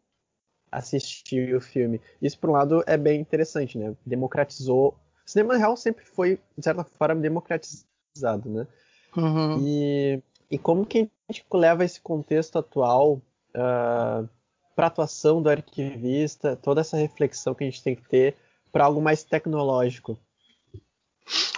[0.71, 1.99] assistir o filme.
[2.21, 3.95] Isso, por um lado, é bem interessante, né?
[4.05, 4.95] Democratizou.
[5.29, 8.67] O cinema real sempre foi, de certa forma, democratizado, né?
[9.15, 9.63] Uhum.
[9.63, 14.27] E, e como que a gente leva esse contexto atual uh,
[14.75, 18.35] para a atuação do arquivista, toda essa reflexão que a gente tem que ter
[18.71, 20.17] para algo mais tecnológico?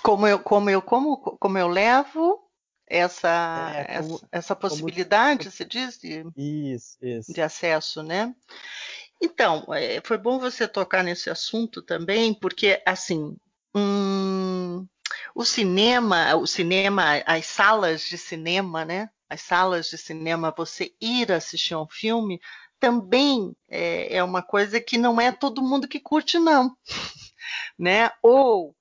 [0.03, 2.45] como eu, como eu, como, como eu levo
[2.85, 5.51] essa, é, como, essa, essa, possibilidade, como...
[5.51, 7.31] se diz, de, isso, isso.
[7.31, 8.35] de acesso, né?
[9.21, 13.37] Então, é, foi bom você tocar nesse assunto também, porque, assim,
[13.75, 14.87] hum,
[15.35, 19.09] o cinema, o cinema, as salas de cinema, né?
[19.29, 22.39] As salas de cinema, você ir assistir um filme,
[22.79, 26.75] também é, é uma coisa que não é todo mundo que curte, não.
[27.77, 28.11] né?
[28.21, 28.75] Ou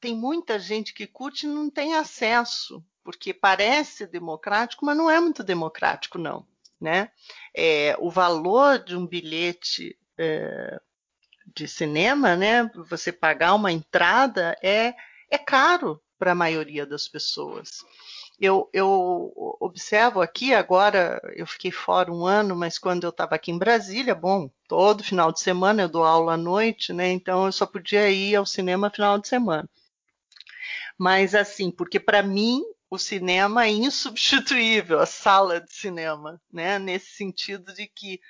[0.00, 5.20] tem muita gente que curte e não tem acesso, porque parece democrático, mas não é
[5.20, 6.46] muito democrático, não.
[6.80, 7.10] Né?
[7.54, 10.80] É, o valor de um bilhete é,
[11.54, 14.94] de cinema, né, você pagar uma entrada, é,
[15.30, 17.84] é caro para a maioria das pessoas.
[18.40, 23.50] Eu, eu, observo aqui, agora eu fiquei fora um ano, mas quando eu estava aqui
[23.50, 27.10] em Brasília, bom, todo final de semana eu dou aula à noite, né?
[27.10, 29.68] Então eu só podia ir ao cinema final de semana.
[30.96, 36.78] Mas assim, porque para mim o cinema é insubstituível, a sala de cinema, né?
[36.78, 38.20] Nesse sentido de que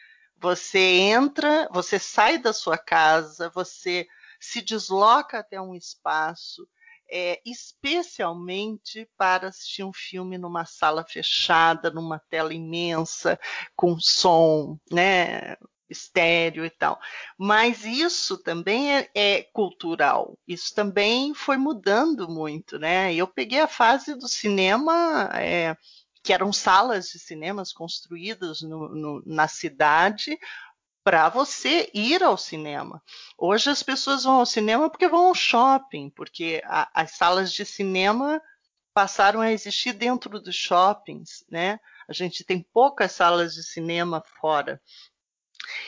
[0.40, 4.06] você entra, você sai da sua casa, você
[4.40, 6.68] se desloca até um espaço,
[7.10, 13.38] é, especialmente para assistir um filme numa sala fechada, numa tela imensa,
[13.74, 15.56] com som, né?
[15.90, 17.00] estéreo e tal.
[17.38, 20.38] Mas isso também é, é, cultural.
[20.46, 23.14] Isso também foi mudando muito, né?
[23.14, 25.76] Eu peguei a fase do cinema, é,
[26.28, 30.38] que eram salas de cinemas construídas no, no, na cidade
[31.02, 33.02] para você ir ao cinema.
[33.38, 37.64] Hoje as pessoas vão ao cinema porque vão ao shopping, porque a, as salas de
[37.64, 38.42] cinema
[38.92, 41.80] passaram a existir dentro dos shoppings, né?
[42.06, 44.82] A gente tem poucas salas de cinema fora.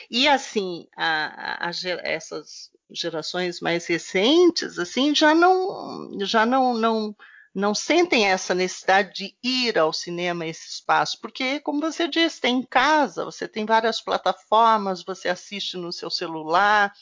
[0.09, 7.15] E assim, a, a, essas gerações mais recentes, assim, já não, já não, não,
[7.53, 12.59] não sentem essa necessidade de ir ao cinema, esse espaço, porque, como você disse, tem
[12.59, 16.93] em casa, você tem várias plataformas, você assiste no seu celular.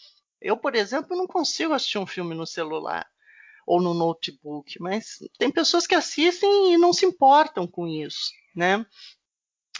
[0.41, 3.07] Eu, por exemplo, não consigo assistir um filme no celular
[3.67, 8.83] ou no notebook, mas tem pessoas que assistem e não se importam com isso, né?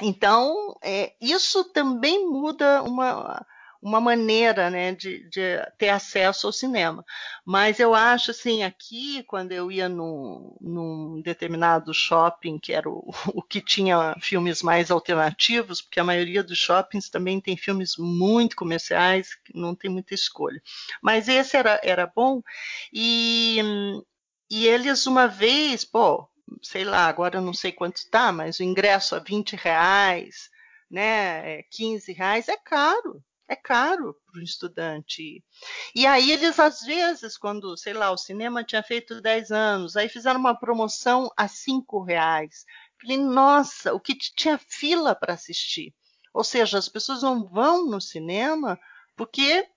[0.01, 3.45] Então, é, isso também muda uma,
[3.82, 7.06] uma maneira né, de, de, ter acesso ao cinema.
[7.46, 13.10] Mas eu acho assim, aqui, quando eu ia num, num determinado shopping, que era o,
[13.34, 18.56] o, que tinha filmes mais alternativos, porque a maioria dos shoppings também tem filmes muito
[18.56, 20.62] comerciais, não tem muita escolha.
[21.02, 22.42] Mas esse era, era bom,
[22.94, 23.60] e,
[24.50, 26.28] e eles uma vez, pô,
[26.62, 30.50] sei lá, agora eu não sei quanto está, mas o ingresso a 20 reais,
[30.89, 35.43] né, 15 reais é caro, é caro para o estudante.
[35.95, 40.07] E aí eles, às vezes, quando, sei lá, o cinema tinha feito 10 anos, aí
[40.07, 42.63] fizeram uma promoção a 5 reais.
[43.01, 45.93] Falei, nossa, o que tinha fila para assistir.
[46.33, 48.79] Ou seja, as pessoas não vão no cinema
[49.17, 49.67] porque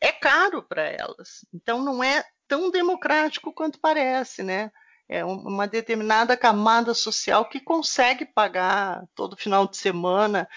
[0.00, 1.44] é caro para elas.
[1.54, 4.70] Então não é tão democrático quanto parece, né?
[5.08, 10.48] é uma determinada camada social que consegue pagar todo final de semana.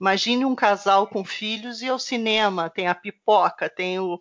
[0.00, 4.20] Imagine um casal com filhos e ao cinema, tem a pipoca, tem o,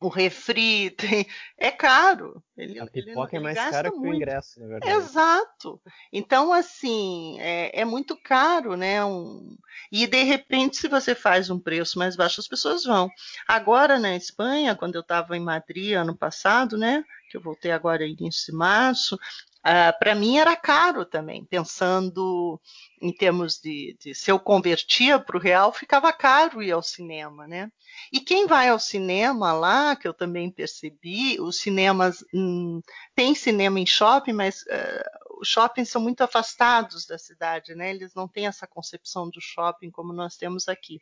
[0.00, 1.26] o refri, tem...
[1.56, 2.42] é caro.
[2.56, 4.92] Ele, a pipoca ele, é mais cara que o ingresso, na verdade.
[4.92, 5.80] Exato.
[6.12, 9.04] Então, assim, é, é muito caro, né?
[9.04, 9.56] Um...
[9.92, 13.10] E de repente, se você faz um preço mais baixo, as pessoas vão.
[13.46, 17.04] Agora, na Espanha, quando eu estava em Madrid ano passado, né?
[17.30, 19.18] Que eu voltei agora início de março,
[19.64, 22.60] Uh, ah, para mim era caro também, pensando
[23.02, 27.46] em termos de, de se eu convertia para o real, ficava caro ir ao cinema,
[27.46, 27.70] né?
[28.12, 32.80] E quem vai ao cinema lá, que eu também percebi, os cinemas hum,
[33.14, 37.90] tem cinema em shopping, mas uh, os shoppings são muito afastados da cidade, né?
[37.90, 41.00] Eles não têm essa concepção do shopping como nós temos aqui.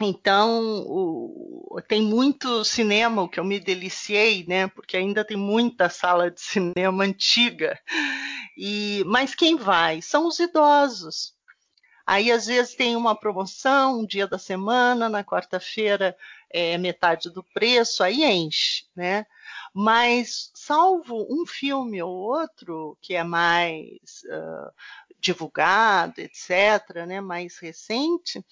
[0.00, 4.68] Então, o, tem muito cinema, o que eu me deliciei, né?
[4.68, 7.78] Porque ainda tem muita sala de cinema antiga.
[8.56, 10.00] E, mas quem vai?
[10.00, 11.34] São os idosos.
[12.06, 16.16] Aí, às vezes, tem uma promoção, um dia da semana, na quarta-feira
[16.50, 19.26] é metade do preço, aí enche, né?
[19.74, 24.72] Mas, salvo um filme ou outro que é mais uh,
[25.20, 28.42] divulgado, etc., né, mais recente,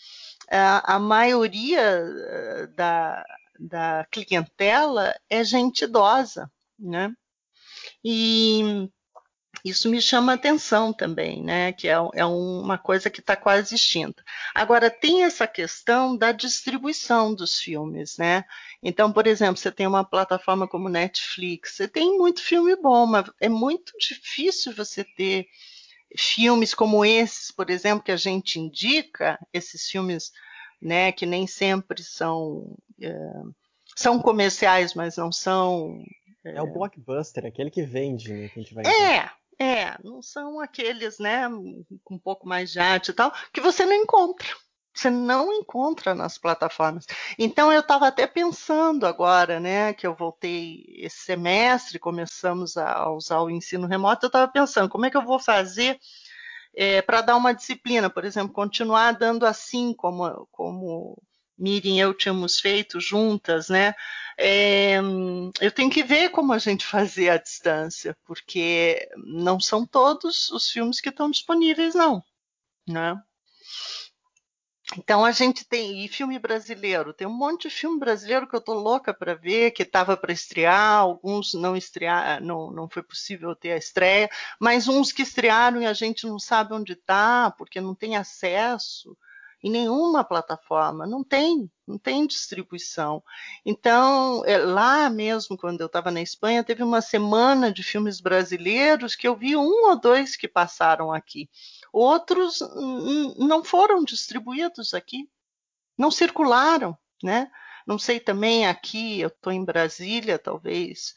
[0.50, 3.24] a, a maioria eh, da,
[3.58, 7.12] da clientela é gente idosa, né?
[8.04, 8.88] E
[9.64, 11.72] isso me chama atenção também, né?
[11.72, 14.22] Que é, é uma coisa que está quase extinta.
[14.54, 18.44] Agora, tem essa questão da distribuição dos filmes, né?
[18.82, 23.30] Então, por exemplo, você tem uma plataforma como Netflix, você tem muito filme bom, mas
[23.40, 25.46] é muito difícil você ter
[26.16, 30.32] filmes como esses, por exemplo, que a gente indica, esses filmes,
[30.80, 33.12] né, que nem sempre são é,
[33.94, 36.02] são comerciais, mas não são
[36.44, 36.56] é...
[36.56, 38.84] é, o blockbuster, aquele que vende, né, que a gente vai.
[38.86, 41.48] É, é, não são aqueles, né,
[42.04, 44.46] com um pouco mais de arte e tal, que você não encontra
[45.00, 47.06] você não encontra nas plataformas.
[47.38, 53.40] Então eu estava até pensando agora, né, que eu voltei esse semestre, começamos a usar
[53.40, 55.98] o ensino remoto, eu estava pensando como é que eu vou fazer
[56.74, 61.16] é, para dar uma disciplina, por exemplo, continuar dando assim como como
[61.58, 63.94] Miriam e eu tínhamos feito juntas, né?
[64.38, 64.98] É,
[65.60, 70.68] eu tenho que ver como a gente fazer à distância, porque não são todos os
[70.70, 72.22] filmes que estão disponíveis, não,
[72.86, 73.16] né?
[74.96, 78.60] Então a gente tem e filme brasileiro, tem um monte de filme brasileiro que eu
[78.60, 83.54] tô louca para ver, que estava para estrear, alguns não estrear, não, não foi possível
[83.56, 84.30] ter a estreia,
[84.60, 89.16] mas uns que estrearam e a gente não sabe onde está, porque não tem acesso
[89.62, 93.22] em nenhuma plataforma, não tem, não tem distribuição.
[93.64, 99.16] Então, é, lá mesmo, quando eu estava na Espanha, teve uma semana de filmes brasileiros
[99.16, 101.48] que eu vi um ou dois que passaram aqui.
[101.98, 102.58] Outros
[103.38, 105.30] não foram distribuídos aqui,
[105.96, 107.50] não circularam, né?
[107.86, 111.14] Não sei também aqui, eu estou em Brasília, talvez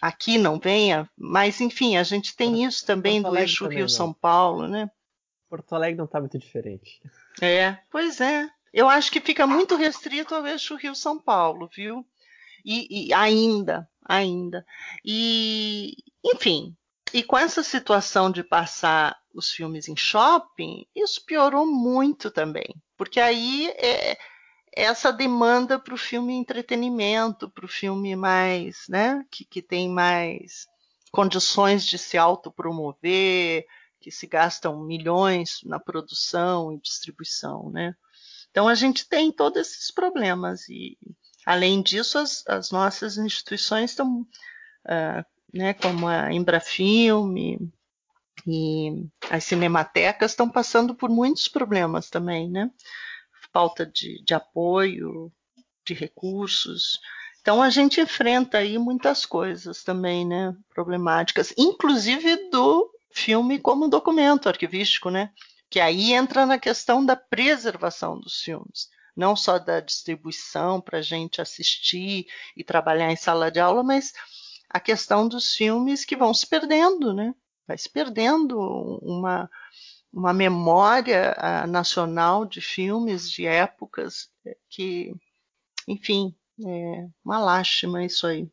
[0.00, 4.88] aqui não venha, mas enfim, a gente tem isso também do eixo Rio-São Paulo, né?
[5.50, 7.02] Porto Alegre não está muito diferente.
[7.40, 8.48] É, pois é.
[8.72, 12.06] Eu acho que fica muito restrito ao eixo Rio-São Paulo, viu?
[12.64, 14.64] E, e, ainda, ainda.
[15.04, 16.76] E, enfim,
[17.12, 23.20] e com essa situação de passar os filmes em shopping, isso piorou muito também, porque
[23.20, 24.16] aí é
[24.74, 30.66] essa demanda para o filme entretenimento, para o filme mais, né, que, que tem mais
[31.10, 33.66] condições de se autopromover,
[34.00, 37.94] que se gastam milhões na produção e distribuição, né?
[38.50, 40.98] Então a gente tem todos esses problemas e,
[41.46, 44.22] além disso, as, as nossas instituições estão
[44.86, 47.58] uh, né, como a Embrafilme
[48.46, 52.70] e as cinematecas estão passando por muitos problemas também, né?
[53.52, 55.30] Falta de, de apoio,
[55.86, 56.98] de recursos.
[57.40, 60.56] Então a gente enfrenta aí muitas coisas também, né?
[60.70, 65.30] Problemáticas, inclusive do filme como documento arquivístico, né?
[65.68, 71.02] Que aí entra na questão da preservação dos filmes, não só da distribuição para a
[71.02, 72.26] gente assistir
[72.56, 74.12] e trabalhar em sala de aula, mas
[74.72, 77.34] a questão dos filmes que vão se perdendo, né?
[77.66, 78.58] Vai se perdendo
[79.02, 79.50] uma,
[80.12, 85.14] uma memória uh, nacional de filmes, de épocas, eh, que,
[85.86, 86.34] enfim,
[86.66, 88.50] é uma lástima isso aí.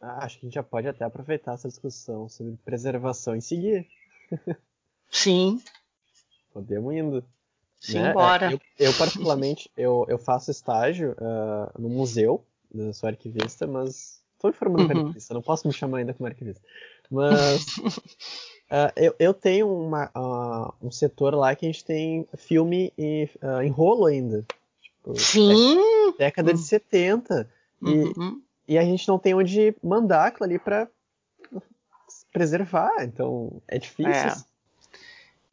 [0.00, 3.86] Ah, acho que a gente já pode até aproveitar essa discussão sobre preservação e seguir.
[5.10, 5.62] Sim.
[6.52, 7.24] Podemos indo.
[7.78, 8.12] Sim, né?
[8.12, 8.50] bora.
[8.50, 14.22] É, eu, eu, particularmente, eu, eu faço estágio uh, no museu eu sou arquivista, mas
[14.34, 15.06] estou me formando como uhum.
[15.06, 16.62] arquivista, não posso me chamar ainda como arquivista.
[17.10, 22.92] Mas uh, eu, eu, tenho uma, uh, um setor lá que a gente tem filme
[22.96, 24.44] e uh, em rolo ainda.
[24.80, 25.78] Tipo, Sim!
[26.18, 26.56] década uhum.
[26.56, 27.50] de 70.
[27.82, 28.42] E, uhum.
[28.68, 30.88] e a gente não tem onde mandar aquilo ali para
[32.32, 34.12] preservar, então é difícil.
[34.12, 34.50] É.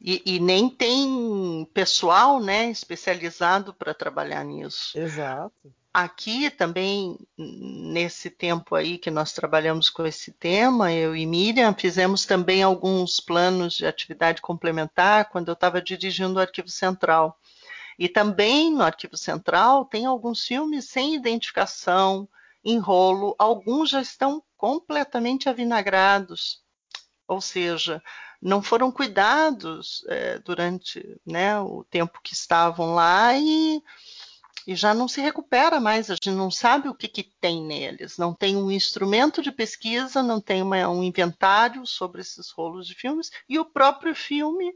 [0.00, 4.96] E, e, nem tem pessoal né, especializado para trabalhar nisso.
[4.96, 5.74] Exato.
[6.00, 12.24] Aqui também, nesse tempo aí que nós trabalhamos com esse tema, eu e Miriam fizemos
[12.24, 17.36] também alguns planos de atividade complementar quando eu estava dirigindo o Arquivo Central.
[17.98, 22.28] E também no Arquivo Central tem alguns filmes sem identificação,
[22.64, 26.62] enrolo, alguns já estão completamente avinagrados,
[27.26, 28.00] ou seja,
[28.40, 33.82] não foram cuidados é, durante né, o tempo que estavam lá e
[34.68, 38.18] e já não se recupera mais, a gente não sabe o que, que tem neles,
[38.18, 42.94] não tem um instrumento de pesquisa, não tem uma, um inventário sobre esses rolos de
[42.94, 44.74] filmes, e o próprio filme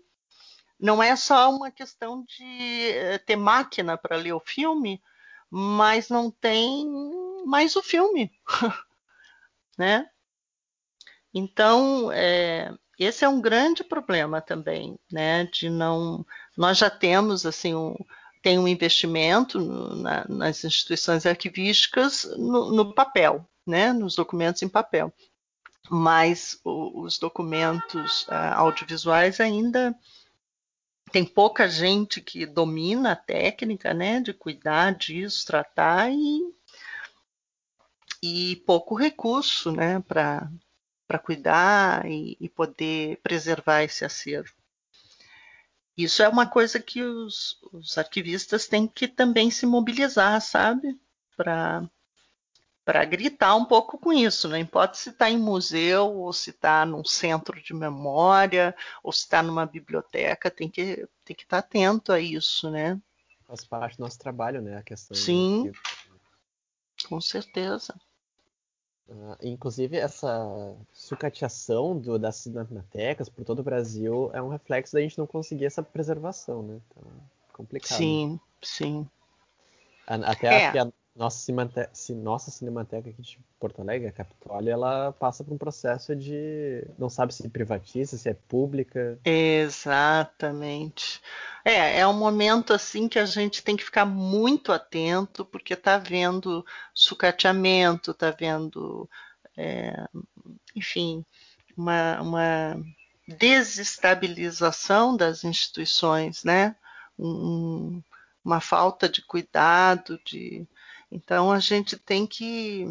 [0.80, 4.98] não é só uma questão de eh, ter máquina para ler o filme,
[5.50, 6.88] mas não tem
[7.44, 8.32] mais o filme,
[9.76, 10.08] né?
[11.34, 15.44] Então, é, esse é um grande problema também, né?
[15.44, 16.24] De não,
[16.56, 17.94] nós já temos assim um,
[18.42, 24.68] tem um investimento no, na, nas instituições arquivísticas no, no, papel, né, nos documentos em
[24.68, 25.12] papel.
[25.88, 29.96] Mas o, os documentos uh, audiovisuais ainda
[31.12, 36.40] tem pouca gente que domina a técnica, né, de cuidar disso, tratar e,
[38.22, 40.50] e pouco recurso, né, para
[41.12, 44.54] para cuidar e, e poder preservar esse acervo.
[45.96, 50.98] Isso é uma coisa que os, os arquivistas têm que também se mobilizar, sabe?
[51.36, 51.88] Para
[52.84, 56.84] para gritar um pouco com isso, não importa se está em museu ou se está
[56.84, 58.74] num centro de memória
[59.04, 63.00] ou se está numa biblioteca, tem que tem que estar tá atento a isso, né?
[63.46, 64.78] Faz parte do nosso trabalho, né?
[64.78, 65.16] A questão.
[65.16, 65.70] Sim,
[67.08, 67.94] com certeza.
[69.12, 75.02] Uh, inclusive, essa sucateação do, das cinematecas por todo o Brasil é um reflexo da
[75.02, 76.80] gente não conseguir essa preservação, né?
[76.88, 77.98] Então, é complicado.
[77.98, 79.06] Sim, sim.
[80.06, 80.78] Até é.
[80.78, 85.58] a nossa, cinemateca, nossa cinemateca aqui de Porto Alegre, a Capitólio, ela passa por um
[85.58, 86.86] processo de.
[86.98, 89.18] não sabe se privatiza, se é pública.
[89.24, 91.20] Exatamente.
[91.64, 95.98] É, é um momento assim que a gente tem que ficar muito atento, porque está
[95.98, 99.08] vendo sucateamento, está vendo,
[99.56, 100.06] é,
[100.74, 101.24] enfim,
[101.76, 102.82] uma, uma
[103.28, 106.74] desestabilização das instituições, né?
[107.18, 108.02] Um,
[108.44, 110.66] uma falta de cuidado, de
[111.12, 112.86] então a gente tem que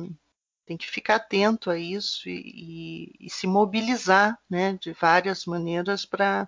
[0.63, 6.05] tem que ficar atento a isso e, e, e se mobilizar, né, de várias maneiras
[6.05, 6.47] para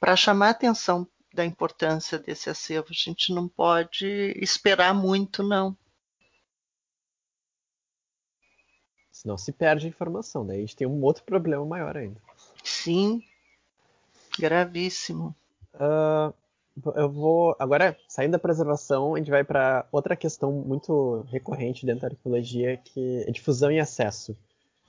[0.00, 2.88] para chamar a atenção da importância desse acervo.
[2.90, 5.76] A gente não pode esperar muito, não.
[9.12, 12.20] Senão se perde a informação, daí a gente tem um outro problema maior ainda.
[12.62, 13.22] Sim,
[14.38, 15.34] gravíssimo.
[15.74, 16.34] Uh,
[16.96, 17.54] eu vou.
[17.58, 22.76] Agora, saindo da preservação, a gente vai para outra questão muito recorrente dentro da arqueologia,
[22.76, 24.36] que é difusão e acesso.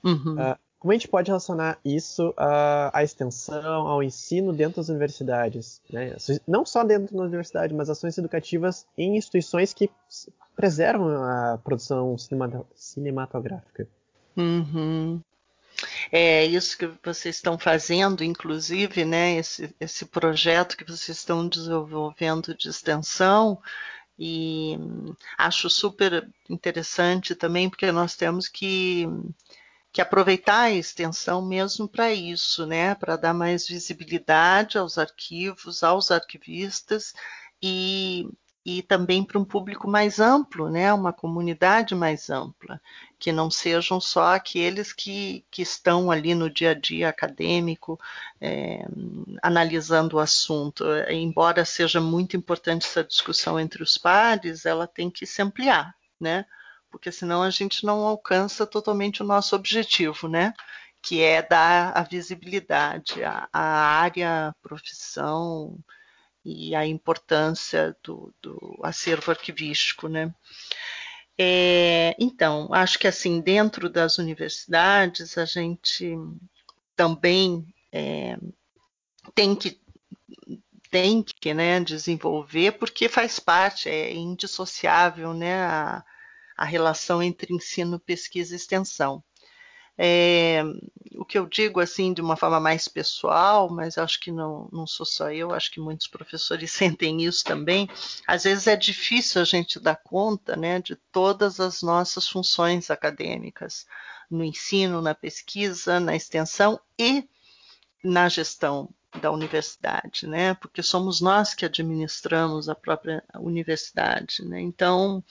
[0.04, 0.34] Uhum.
[0.34, 5.80] Uh, como a gente pode relacionar isso à, à, extensão, ao ensino dentro das universidades?
[5.90, 6.14] Né?
[6.46, 9.90] Não só dentro da universidade, mas ações educativas em instituições que
[10.54, 12.16] preservam a produção
[12.74, 13.88] cinematográfica.
[14.36, 15.20] Uhum.
[16.10, 19.36] É isso que vocês estão fazendo, inclusive, né?
[19.36, 23.60] Esse, esse projeto que vocês estão desenvolvendo de extensão,
[24.18, 24.76] e
[25.36, 29.06] acho super interessante também, porque nós temos que
[29.92, 32.94] que aproveitar a extensão mesmo para isso, né?
[32.94, 37.14] Para dar mais visibilidade aos arquivos, aos arquivistas
[37.62, 38.28] e,
[38.66, 40.92] e também para um público mais amplo, né?
[40.92, 42.80] Uma comunidade mais ampla,
[43.16, 47.96] que não sejam só aqueles que, que estão ali no dia a dia acadêmico
[48.40, 48.84] é,
[49.40, 50.84] analisando o assunto.
[51.08, 56.44] Embora seja muito importante essa discussão entre os pares, ela tem que se ampliar, né?
[56.90, 60.54] porque senão a gente não alcança totalmente o nosso objetivo, né?
[61.02, 65.78] Que é dar a visibilidade à, área, à profissão
[66.46, 70.32] e a importância do, do acervo arquivístico, né?
[71.36, 76.16] É, então, acho que assim, dentro das universidades, a gente
[76.94, 78.38] também é,
[79.34, 79.80] tem que
[80.88, 86.04] tem que né, desenvolver, porque faz parte, é indissociável né, a,
[86.56, 89.22] a relação entre ensino, pesquisa e extensão.
[89.98, 90.62] É,
[91.16, 94.86] o que eu digo assim de uma forma mais pessoal, mas acho que não, não
[94.86, 97.88] sou só eu, acho que muitos professores sentem isso também.
[98.26, 103.86] Às vezes é difícil a gente dar conta né, de todas as nossas funções acadêmicas,
[104.30, 107.28] no ensino, na pesquisa, na extensão e
[108.02, 108.90] na gestão
[109.20, 110.54] da universidade, né?
[110.54, 114.60] Porque somos nós que administramos a própria universidade, né?
[114.60, 115.22] Então,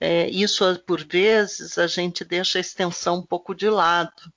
[0.00, 4.32] é, isso por vezes a gente deixa a extensão um pouco de lado.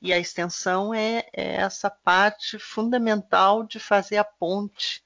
[0.00, 5.02] E a extensão é, é essa parte fundamental de fazer a ponte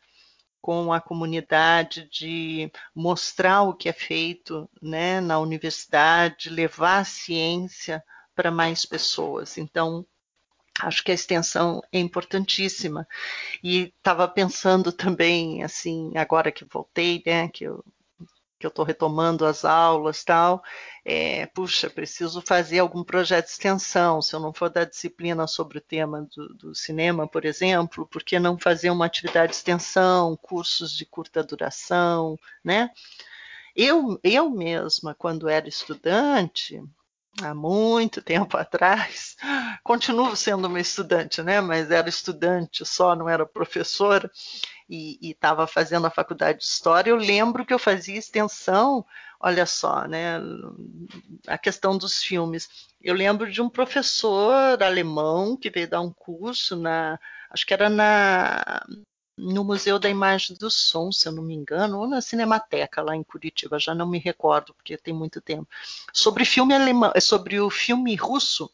[0.61, 8.03] com a comunidade, de mostrar o que é feito né, na universidade, levar a ciência
[8.35, 9.59] para mais pessoas.
[9.59, 10.07] Então,
[10.81, 13.07] acho que a extensão é importantíssima.
[13.63, 17.85] E estava pensando também, assim, agora que voltei, né, que eu
[18.63, 20.63] que eu estou retomando as aulas tal,
[21.05, 24.23] é, puxa, preciso fazer algum projeto de extensão.
[24.23, 28.23] Se eu não for dar disciplina sobre o tema do, do cinema, por exemplo, por
[28.23, 32.89] que não fazer uma atividade de extensão, cursos de curta duração, né?
[33.75, 36.81] Eu, eu mesma, quando era estudante,
[37.41, 39.37] há muito tempo atrás,
[39.83, 41.61] continuo sendo uma estudante, né?
[41.61, 44.31] Mas era estudante só, não era professora,
[44.89, 47.11] e estava fazendo a faculdade de História.
[47.11, 49.05] Eu lembro que eu fazia extensão,
[49.41, 50.39] olha só, né?
[51.47, 52.69] A questão dos filmes.
[53.01, 57.19] Eu lembro de um professor alemão que veio dar um curso na,
[57.51, 58.85] acho que era na
[59.43, 63.17] no Museu da Imagem do Som, se eu não me engano, ou na Cinemateca lá
[63.17, 65.69] em Curitiba, já não me recordo porque tem muito tempo,
[66.13, 68.71] sobre filme alemão, sobre o filme russo.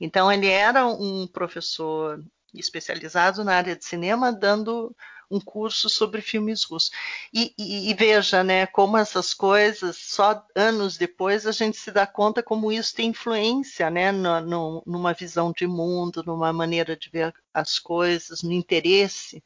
[0.00, 4.94] Então ele era um professor especializado na área de cinema, dando
[5.30, 6.90] um curso sobre filmes russos.
[7.32, 12.06] E, e, e, veja, né, como essas coisas, só anos depois a gente se dá
[12.06, 17.10] conta como isso tem influência, né, no, no, numa visão de mundo, numa maneira de
[17.10, 19.42] ver as coisas, no interesse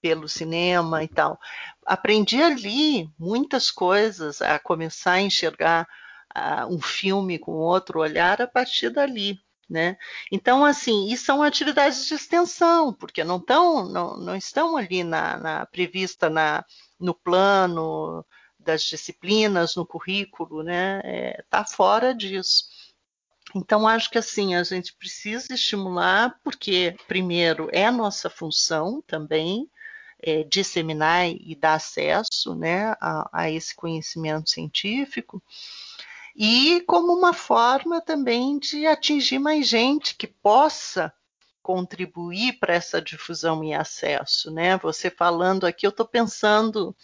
[0.00, 1.40] pelo cinema e tal.
[1.86, 5.88] Aprendi ali muitas coisas, a começar a enxergar
[6.36, 9.40] uh, um filme com outro olhar a partir dali.
[9.68, 9.96] Né?
[10.30, 15.38] Então, assim, e são atividades de extensão, porque não, tão, não, não estão ali na,
[15.38, 16.64] na prevista na,
[17.00, 18.24] no plano
[18.58, 20.98] das disciplinas, no currículo, né?
[20.98, 22.64] Está é, tá fora disso.
[23.54, 29.70] Então, acho que assim, a gente precisa estimular, porque, primeiro, é nossa função também
[30.20, 35.42] é, disseminar e dar acesso né, a, a esse conhecimento científico,
[36.34, 41.12] e como uma forma também de atingir mais gente que possa
[41.62, 44.76] contribuir para essa difusão e acesso, né?
[44.78, 46.94] Você falando aqui, eu estou pensando,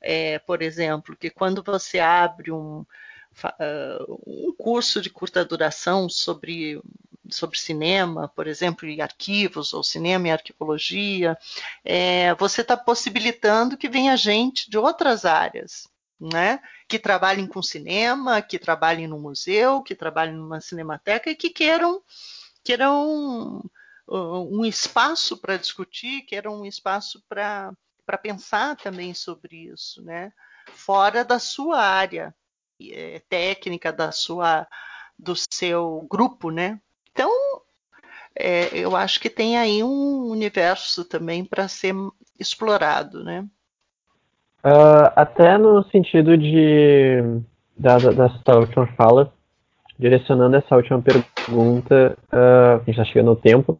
[0.00, 6.80] é, por exemplo, que quando você abre um, uh, um curso de curta duração sobre
[7.28, 11.36] sobre cinema, por exemplo, e arquivos, ou cinema e arquivologia,
[11.84, 15.88] é, você está possibilitando que venha gente de outras áreas,
[16.20, 16.60] né?
[16.88, 22.02] Que trabalhem com cinema, que trabalhem no museu, que trabalhem numa cinemateca e que queiram,
[22.64, 23.62] queiram
[24.08, 27.74] um espaço para discutir, queiram um espaço para
[28.22, 30.32] pensar também sobre isso, né?
[30.72, 32.34] fora da sua área
[32.80, 34.66] é, técnica, da sua,
[35.18, 36.50] do seu grupo.
[36.50, 36.80] Né?
[37.10, 37.30] Então,
[38.34, 41.94] é, eu acho que tem aí um universo também para ser
[42.38, 43.24] explorado.
[43.24, 43.46] Né?
[44.64, 47.22] Uh, até no sentido de
[47.78, 49.32] da, da, dessa última fala,
[49.98, 53.78] direcionando essa última pergunta, uh, a gente está chegando no tempo.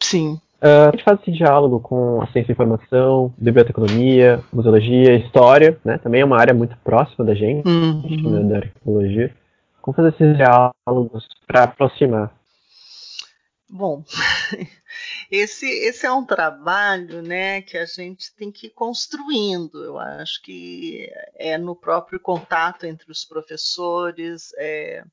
[0.00, 0.38] Sim.
[0.62, 5.98] Uh, a gente faz esse diálogo com a ciência e informação, biblioteconomia, museologia, história, né?
[5.98, 8.30] Também é uma área muito próxima da gente, uhum.
[8.30, 9.34] né, da arqueologia.
[9.80, 12.30] Como fazer esses diálogos para aproximar?
[13.72, 14.04] Bom,
[15.30, 19.84] esse, esse é um trabalho né, que a gente tem que ir construindo.
[19.84, 25.04] Eu acho que é no próprio contato entre os professores, é,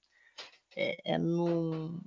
[0.75, 2.01] é, é num,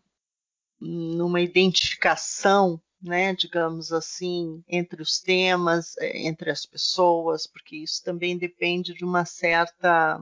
[0.80, 8.36] numa identificação, né, digamos assim, entre os temas, é, entre as pessoas, porque isso também
[8.36, 10.20] depende de uma certa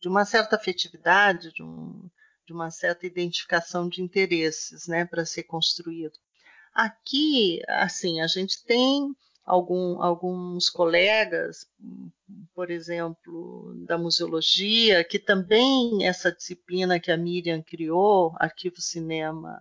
[0.00, 2.10] de uma certa afetividade, de um,
[2.50, 6.18] de uma certa identificação de interesses, né, para ser construído.
[6.74, 11.64] Aqui, assim, a gente tem algum, alguns colegas,
[12.52, 19.56] por exemplo, da museologia, que também essa disciplina que a Miriam criou, Arquivo Cinema,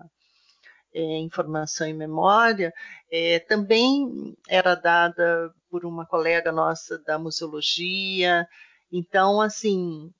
[0.91, 2.73] é, Informação e Memória,
[3.11, 8.47] é, também era dada por uma colega nossa da museologia.
[8.91, 10.11] Então, assim,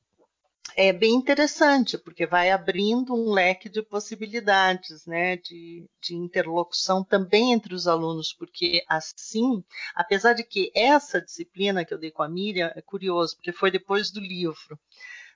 [0.76, 7.54] é bem interessante, porque vai abrindo um leque de possibilidades, né, de, de interlocução também
[7.54, 9.64] entre os alunos, porque assim,
[9.96, 13.72] apesar de que essa disciplina que eu dei com a Miriam é curioso, porque foi
[13.72, 14.80] depois do livro.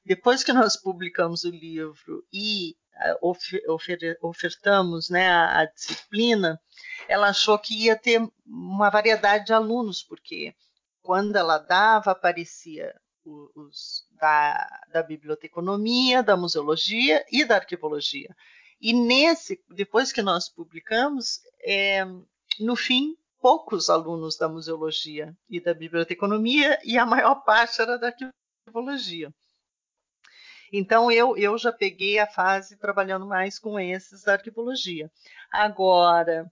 [0.06, 2.76] Depois que nós publicamos o livro e
[3.22, 6.60] ofer ofertamos né, a, a disciplina,
[7.08, 10.54] ela achou que ia ter uma variedade de alunos, porque
[11.02, 12.94] quando ela dava, aparecia
[13.26, 18.36] os, da, da biblioteconomia, da museologia e da arquivologia.
[18.80, 22.06] E nesse, depois que nós publicamos, é,
[22.60, 28.08] no fim, poucos alunos da museologia e da biblioteconomia e a maior parte era da
[28.08, 29.34] arquivologia.
[30.72, 35.12] Então eu, eu já peguei a fase trabalhando mais com esses da arquivologia.
[35.52, 36.52] Agora,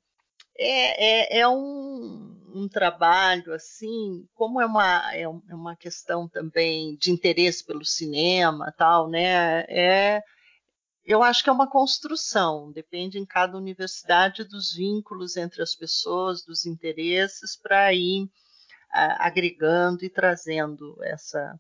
[0.58, 6.96] é, é, é um, um, trabalho assim, como é uma, é, é uma questão também
[6.98, 9.62] de interesse pelo cinema, tal, né?
[9.68, 10.22] É,
[11.04, 16.44] eu acho que é uma construção, depende em cada universidade dos vínculos entre as pessoas,
[16.44, 18.30] dos interesses, para ir
[18.92, 21.60] agregando e trazendo essa,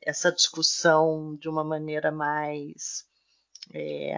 [0.00, 3.04] essa discussão de uma maneira mais
[3.74, 4.14] é,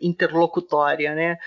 [0.00, 1.38] interlocutória, né?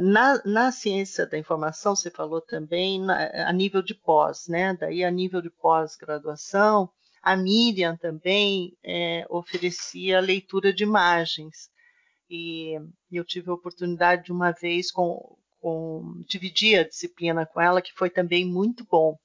[0.00, 4.76] Na, na, ciência da informação, você falou também na, a nível de pós, né?
[4.78, 6.90] Daí a nível de pós-graduação,
[7.22, 11.70] a Miriam também é, oferecia leitura de imagens.
[12.28, 12.78] E
[13.10, 17.92] eu tive a oportunidade de uma vez com, com dividir a disciplina com ela, que
[17.92, 19.16] foi também muito bom.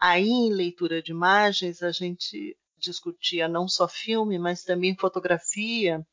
[0.00, 6.04] Aí, em leitura de imagens, a gente discutia não só filme, mas também fotografia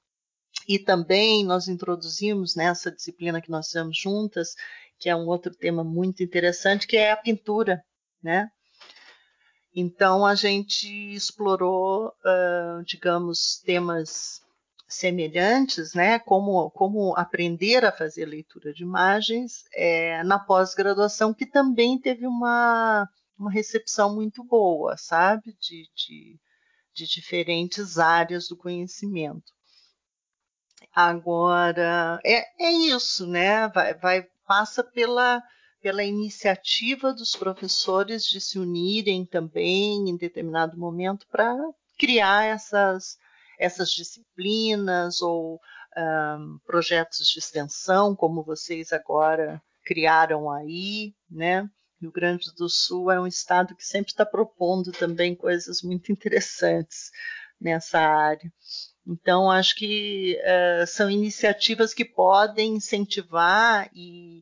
[0.67, 4.55] e também nós introduzimos nessa disciplina que nós fizemos juntas,
[4.97, 7.83] que é um outro tema muito interessante, que é a pintura,
[8.21, 8.49] né?
[9.73, 14.41] Então a gente explorou, uh, digamos, temas
[14.87, 16.19] semelhantes, né?
[16.19, 23.07] Como, como aprender a fazer leitura de imagens é, na pós-graduação, que também teve uma,
[23.39, 25.55] uma recepção muito boa, sabe?
[25.59, 26.39] De, de,
[26.93, 29.51] de diferentes áreas do conhecimento.
[30.93, 33.67] Agora, é, é isso, né?
[33.69, 35.41] Vai, vai, passa pela,
[35.81, 41.55] pela iniciativa dos professores de se unirem também em determinado momento para
[41.97, 43.17] criar essas,
[43.57, 45.61] essas disciplinas ou
[45.97, 51.69] um, projetos de extensão, como vocês agora criaram aí, né?
[52.01, 57.11] Rio Grande do Sul é um estado que sempre está propondo também coisas muito interessantes
[57.59, 58.51] nessa área.
[59.05, 64.41] Então, acho que uh, são iniciativas que podem incentivar e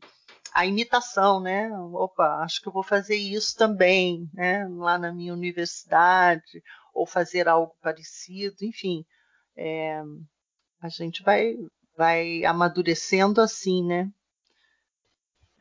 [0.54, 1.70] a imitação, né?
[1.92, 4.66] Opa, acho que eu vou fazer isso também, né?
[4.68, 9.04] Lá na minha universidade, ou fazer algo parecido, enfim.
[9.56, 10.02] É,
[10.80, 11.56] a gente vai,
[11.96, 14.10] vai amadurecendo assim, né?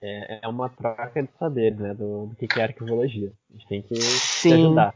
[0.01, 1.93] É, é uma troca de saber, né?
[1.93, 3.31] Do, do que é arqueologia.
[3.49, 4.49] A gente tem que Sim.
[4.49, 4.95] se ajudar.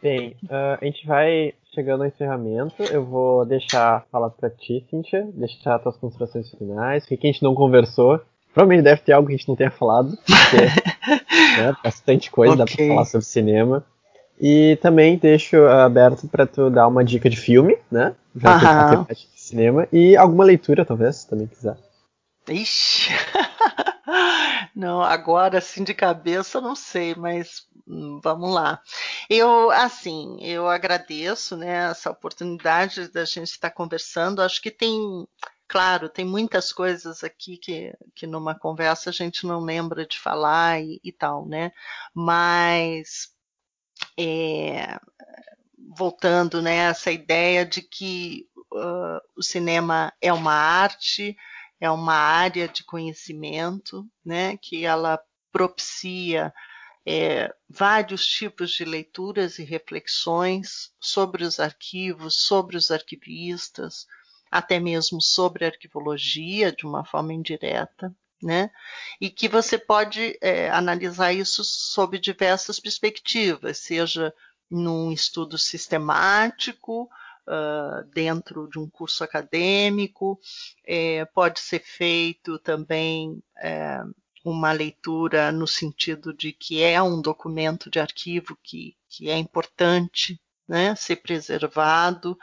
[0.00, 2.82] Bem, uh, a gente vai chegando ao encerramento.
[2.84, 7.30] Eu vou deixar falar pra ti, Cíntia, deixar as tuas considerações finais, o que a
[7.30, 8.20] gente não conversou.
[8.54, 10.64] Provavelmente deve ter algo que a gente não tenha falado, porque
[11.60, 12.64] né, bastante coisa, okay.
[12.64, 13.84] dá pra falar sobre cinema.
[14.40, 18.14] E também deixo aberto para tu dar uma dica de filme, né?
[18.36, 18.58] Já
[18.90, 19.88] que parte de cinema.
[19.92, 21.76] E alguma leitura, talvez, se também quiser.
[22.48, 23.10] Ixi!
[24.78, 28.80] Não, agora assim de cabeça não sei, mas hum, vamos lá.
[29.28, 34.40] Eu, assim, eu agradeço, né, essa oportunidade da gente estar conversando.
[34.40, 35.26] Acho que tem,
[35.66, 40.80] claro, tem muitas coisas aqui que, que numa conversa a gente não lembra de falar
[40.80, 41.72] e, e tal, né?
[42.14, 43.34] Mas
[44.16, 44.96] é,
[45.96, 51.36] voltando, né, essa ideia de que uh, o cinema é uma arte
[51.80, 55.20] é uma área de conhecimento, né, que ela
[55.52, 56.52] propicia
[57.06, 64.06] é, vários tipos de leituras e reflexões sobre os arquivos, sobre os arquivistas,
[64.50, 68.70] até mesmo sobre arquivologia de uma forma indireta, né?
[69.20, 74.32] E que você pode é, analisar isso sob diversas perspectivas, seja
[74.70, 77.08] num estudo sistemático,
[77.48, 80.38] uh, dentro de um curso acadêmico,
[80.86, 84.00] é, pode ser feito também é,
[84.44, 90.40] uma leitura no sentido de que é um documento de arquivo que, que é importante
[90.68, 92.38] né, ser preservado,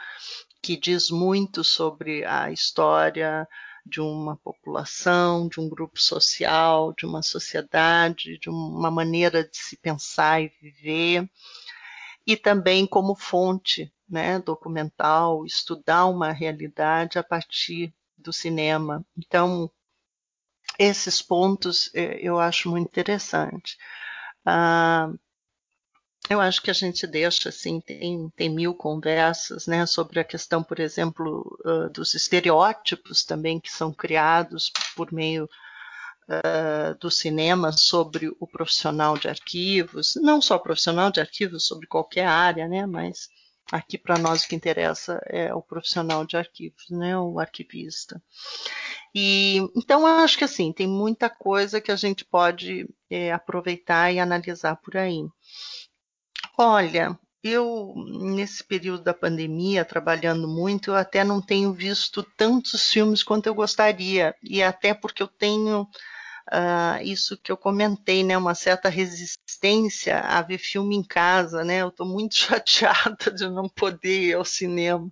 [0.62, 3.48] que diz muito sobre a história
[3.86, 9.78] de uma população, de um grupo social, de uma sociedade, de uma maneira de se
[9.78, 11.30] pensar e viver.
[12.26, 19.06] e também como fonte né, documental, estudar uma realidade a partir do cinema.
[19.18, 19.70] Então,
[20.80, 23.78] esses pontos eh, eu acho muito interessante.
[24.46, 25.10] Ah,
[26.30, 30.64] eu acho que a gente deixa, assim, tem, tem mil conversas, né, sobre a questão,
[30.64, 35.48] por exemplo, uh, dos estereótipos também que são criados por meio
[36.28, 42.26] uh, do cinema sobre o profissional de arquivos, não só profissional de arquivos, sobre qualquer
[42.28, 43.30] área, né, mas
[43.72, 48.22] aqui para nós o que interessa é o profissional de arquivos, né, o arquivista.
[49.14, 54.20] E então acho que assim tem muita coisa que a gente pode é, aproveitar e
[54.20, 55.26] analisar por aí.
[56.58, 63.24] Olha, eu nesse período da pandemia trabalhando muito, eu até não tenho visto tantos filmes
[63.24, 65.88] quanto eu gostaria e até porque eu tenho
[66.48, 69.45] Uh, isso que eu comentei, né, uma certa resistência
[70.12, 74.46] a ver filme em casa, né, eu estou muito chateada de não poder ir ao
[74.46, 75.12] cinema,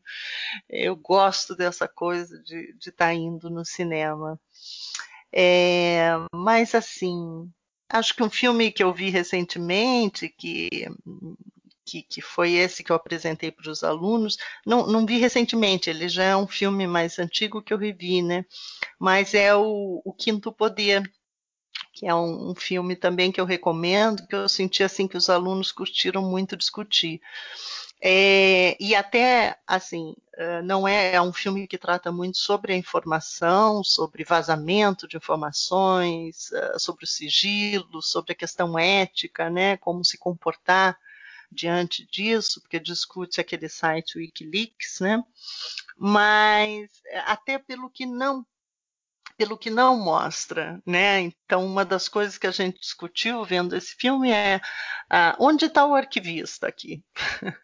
[0.70, 4.39] eu gosto dessa coisa de estar tá indo no cinema,
[5.32, 7.49] é, mas assim,
[7.89, 10.70] acho que um filme que eu vi recentemente, que
[11.86, 14.38] que, que, foi esse que eu apresentei para os alunos.
[14.66, 18.45] Não, não, vi recentemente, ele já é um filme mais antigo que eu revi, né?
[18.99, 21.04] Mas é o, o Quinto Poder,
[21.94, 25.30] que é um, um, filme também que eu recomendo, que eu senti assim que os
[25.30, 27.22] alunos curtiram muito discutir.
[28.02, 30.14] É, e até assim,
[30.66, 36.50] não é, é um filme que trata muito sobre a informação, sobre vazamento de informações,
[36.78, 40.98] sobre o sigilo, sobre a questão ética, né, como se comportar
[41.52, 45.24] diante disso, porque discute aquele site WikiLeaks, né?
[45.96, 46.89] Mas
[47.26, 48.46] até pelo que não
[49.38, 51.21] pelo que não mostra, né?
[51.21, 54.61] Então, uma das coisas que a gente discutiu vendo esse filme é
[55.09, 57.03] ah, onde está o arquivista aqui?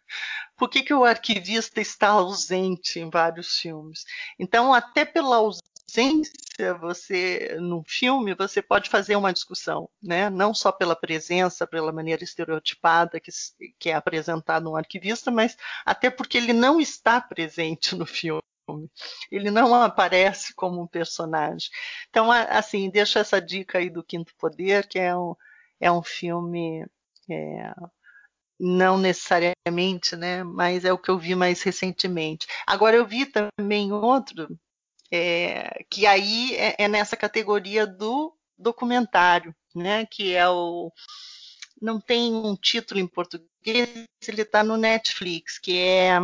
[0.58, 4.04] Por que, que o arquivista está ausente em vários filmes?
[4.38, 10.30] Então, até pela ausência, você num filme, você pode fazer uma discussão, né?
[10.30, 13.32] Não só pela presença, pela maneira estereotipada que,
[13.80, 18.90] que é apresentado um arquivista, mas até porque ele não está presente no filme filme.
[19.32, 21.70] Ele não aparece como um personagem.
[22.10, 25.36] Então, assim, deixo essa dica aí do Quinto Poder, que é um,
[25.80, 26.86] é um filme.
[27.30, 27.74] É,
[28.60, 30.44] não necessariamente, né?
[30.44, 32.46] Mas é o que eu vi mais recentemente.
[32.68, 34.60] Agora eu vi também outro
[35.12, 40.06] é, que aí é, é, nessa categoria do documentário, né?
[40.06, 40.92] Que é o
[41.82, 46.20] não tem um título em português, ele está no Netflix, que é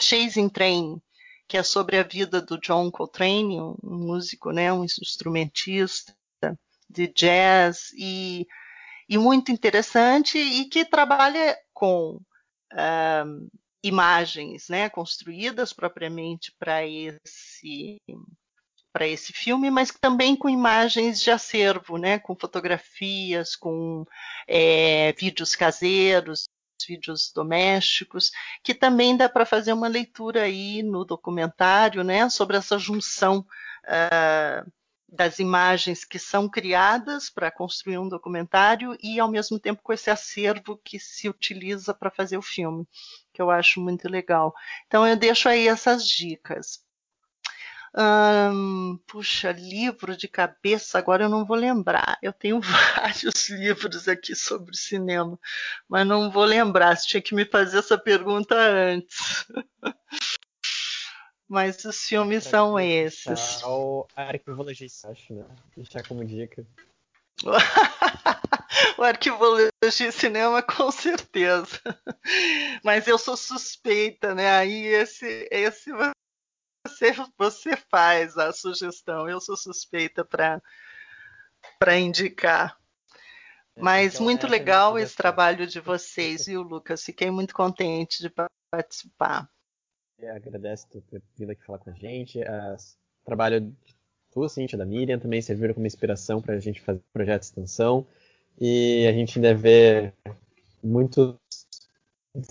[0.00, 1.00] Chasing Train,
[1.48, 6.14] que é sobre a vida do John Coltrane, um músico, né, um instrumentista
[6.88, 8.46] de jazz e,
[9.08, 12.20] e muito interessante e que trabalha com
[12.72, 13.50] uh,
[13.82, 18.00] imagens, né, construídas propriamente para esse
[18.90, 24.04] para esse filme, mas também com imagens de acervo, né, com fotografias, com
[24.46, 26.48] é, vídeos caseiros,
[26.86, 28.30] vídeos domésticos,
[28.62, 33.46] que também dá para fazer uma leitura aí no documentário, né, sobre essa junção
[33.84, 34.72] uh,
[35.08, 40.10] das imagens que são criadas para construir um documentário e, ao mesmo tempo, com esse
[40.10, 42.86] acervo que se utiliza para fazer o filme,
[43.32, 44.54] que eu acho muito legal.
[44.86, 46.86] Então, eu deixo aí essas dicas.
[47.96, 52.18] Hum, puxa, livro de cabeça, agora eu não vou lembrar.
[52.22, 55.38] Eu tenho vários livros aqui sobre cinema,
[55.88, 56.96] mas não vou lembrar.
[56.96, 59.46] Você tinha que me fazer essa pergunta antes.
[61.48, 63.62] mas os filmes são esses.
[63.62, 65.44] O arquivologista, acho, né?
[65.76, 66.66] Deixar como dica.
[68.98, 69.72] o arquivologia
[70.12, 71.80] cinema com certeza.
[72.84, 74.50] Mas eu sou suspeita, né?
[74.50, 75.90] Aí esse, esse
[76.86, 79.28] você, você faz a sugestão.
[79.28, 82.78] Eu sou suspeita para indicar.
[83.76, 87.04] É, Mas então, muito legal esse trabalho de vocês, viu, Lucas?
[87.04, 88.32] Fiquei muito contente de
[88.70, 89.48] participar.
[90.18, 92.40] Eu agradeço por ter vindo aqui falar com a gente.
[92.40, 93.94] O trabalho de
[94.32, 97.46] tu, Cintia, da Miriam, também serviram como inspiração para a gente fazer o projeto de
[97.46, 98.06] extensão.
[98.60, 100.12] E a gente ainda vê
[100.82, 101.38] muito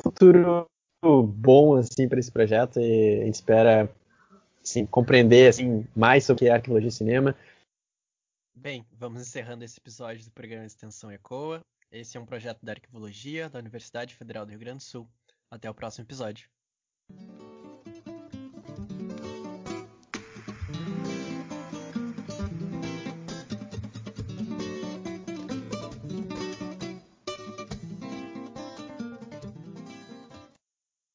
[0.02, 0.66] futuro
[1.02, 3.90] bom assim para esse projeto e espera
[4.70, 7.36] assim, compreender assim, mais sobre arqueologia e cinema.
[8.56, 11.62] Bem, vamos encerrando esse episódio do programa extensão ECOA.
[11.92, 15.08] Esse é um projeto da arquivologia da Universidade Federal do Rio Grande do Sul.
[15.50, 16.50] Até o próximo episódio.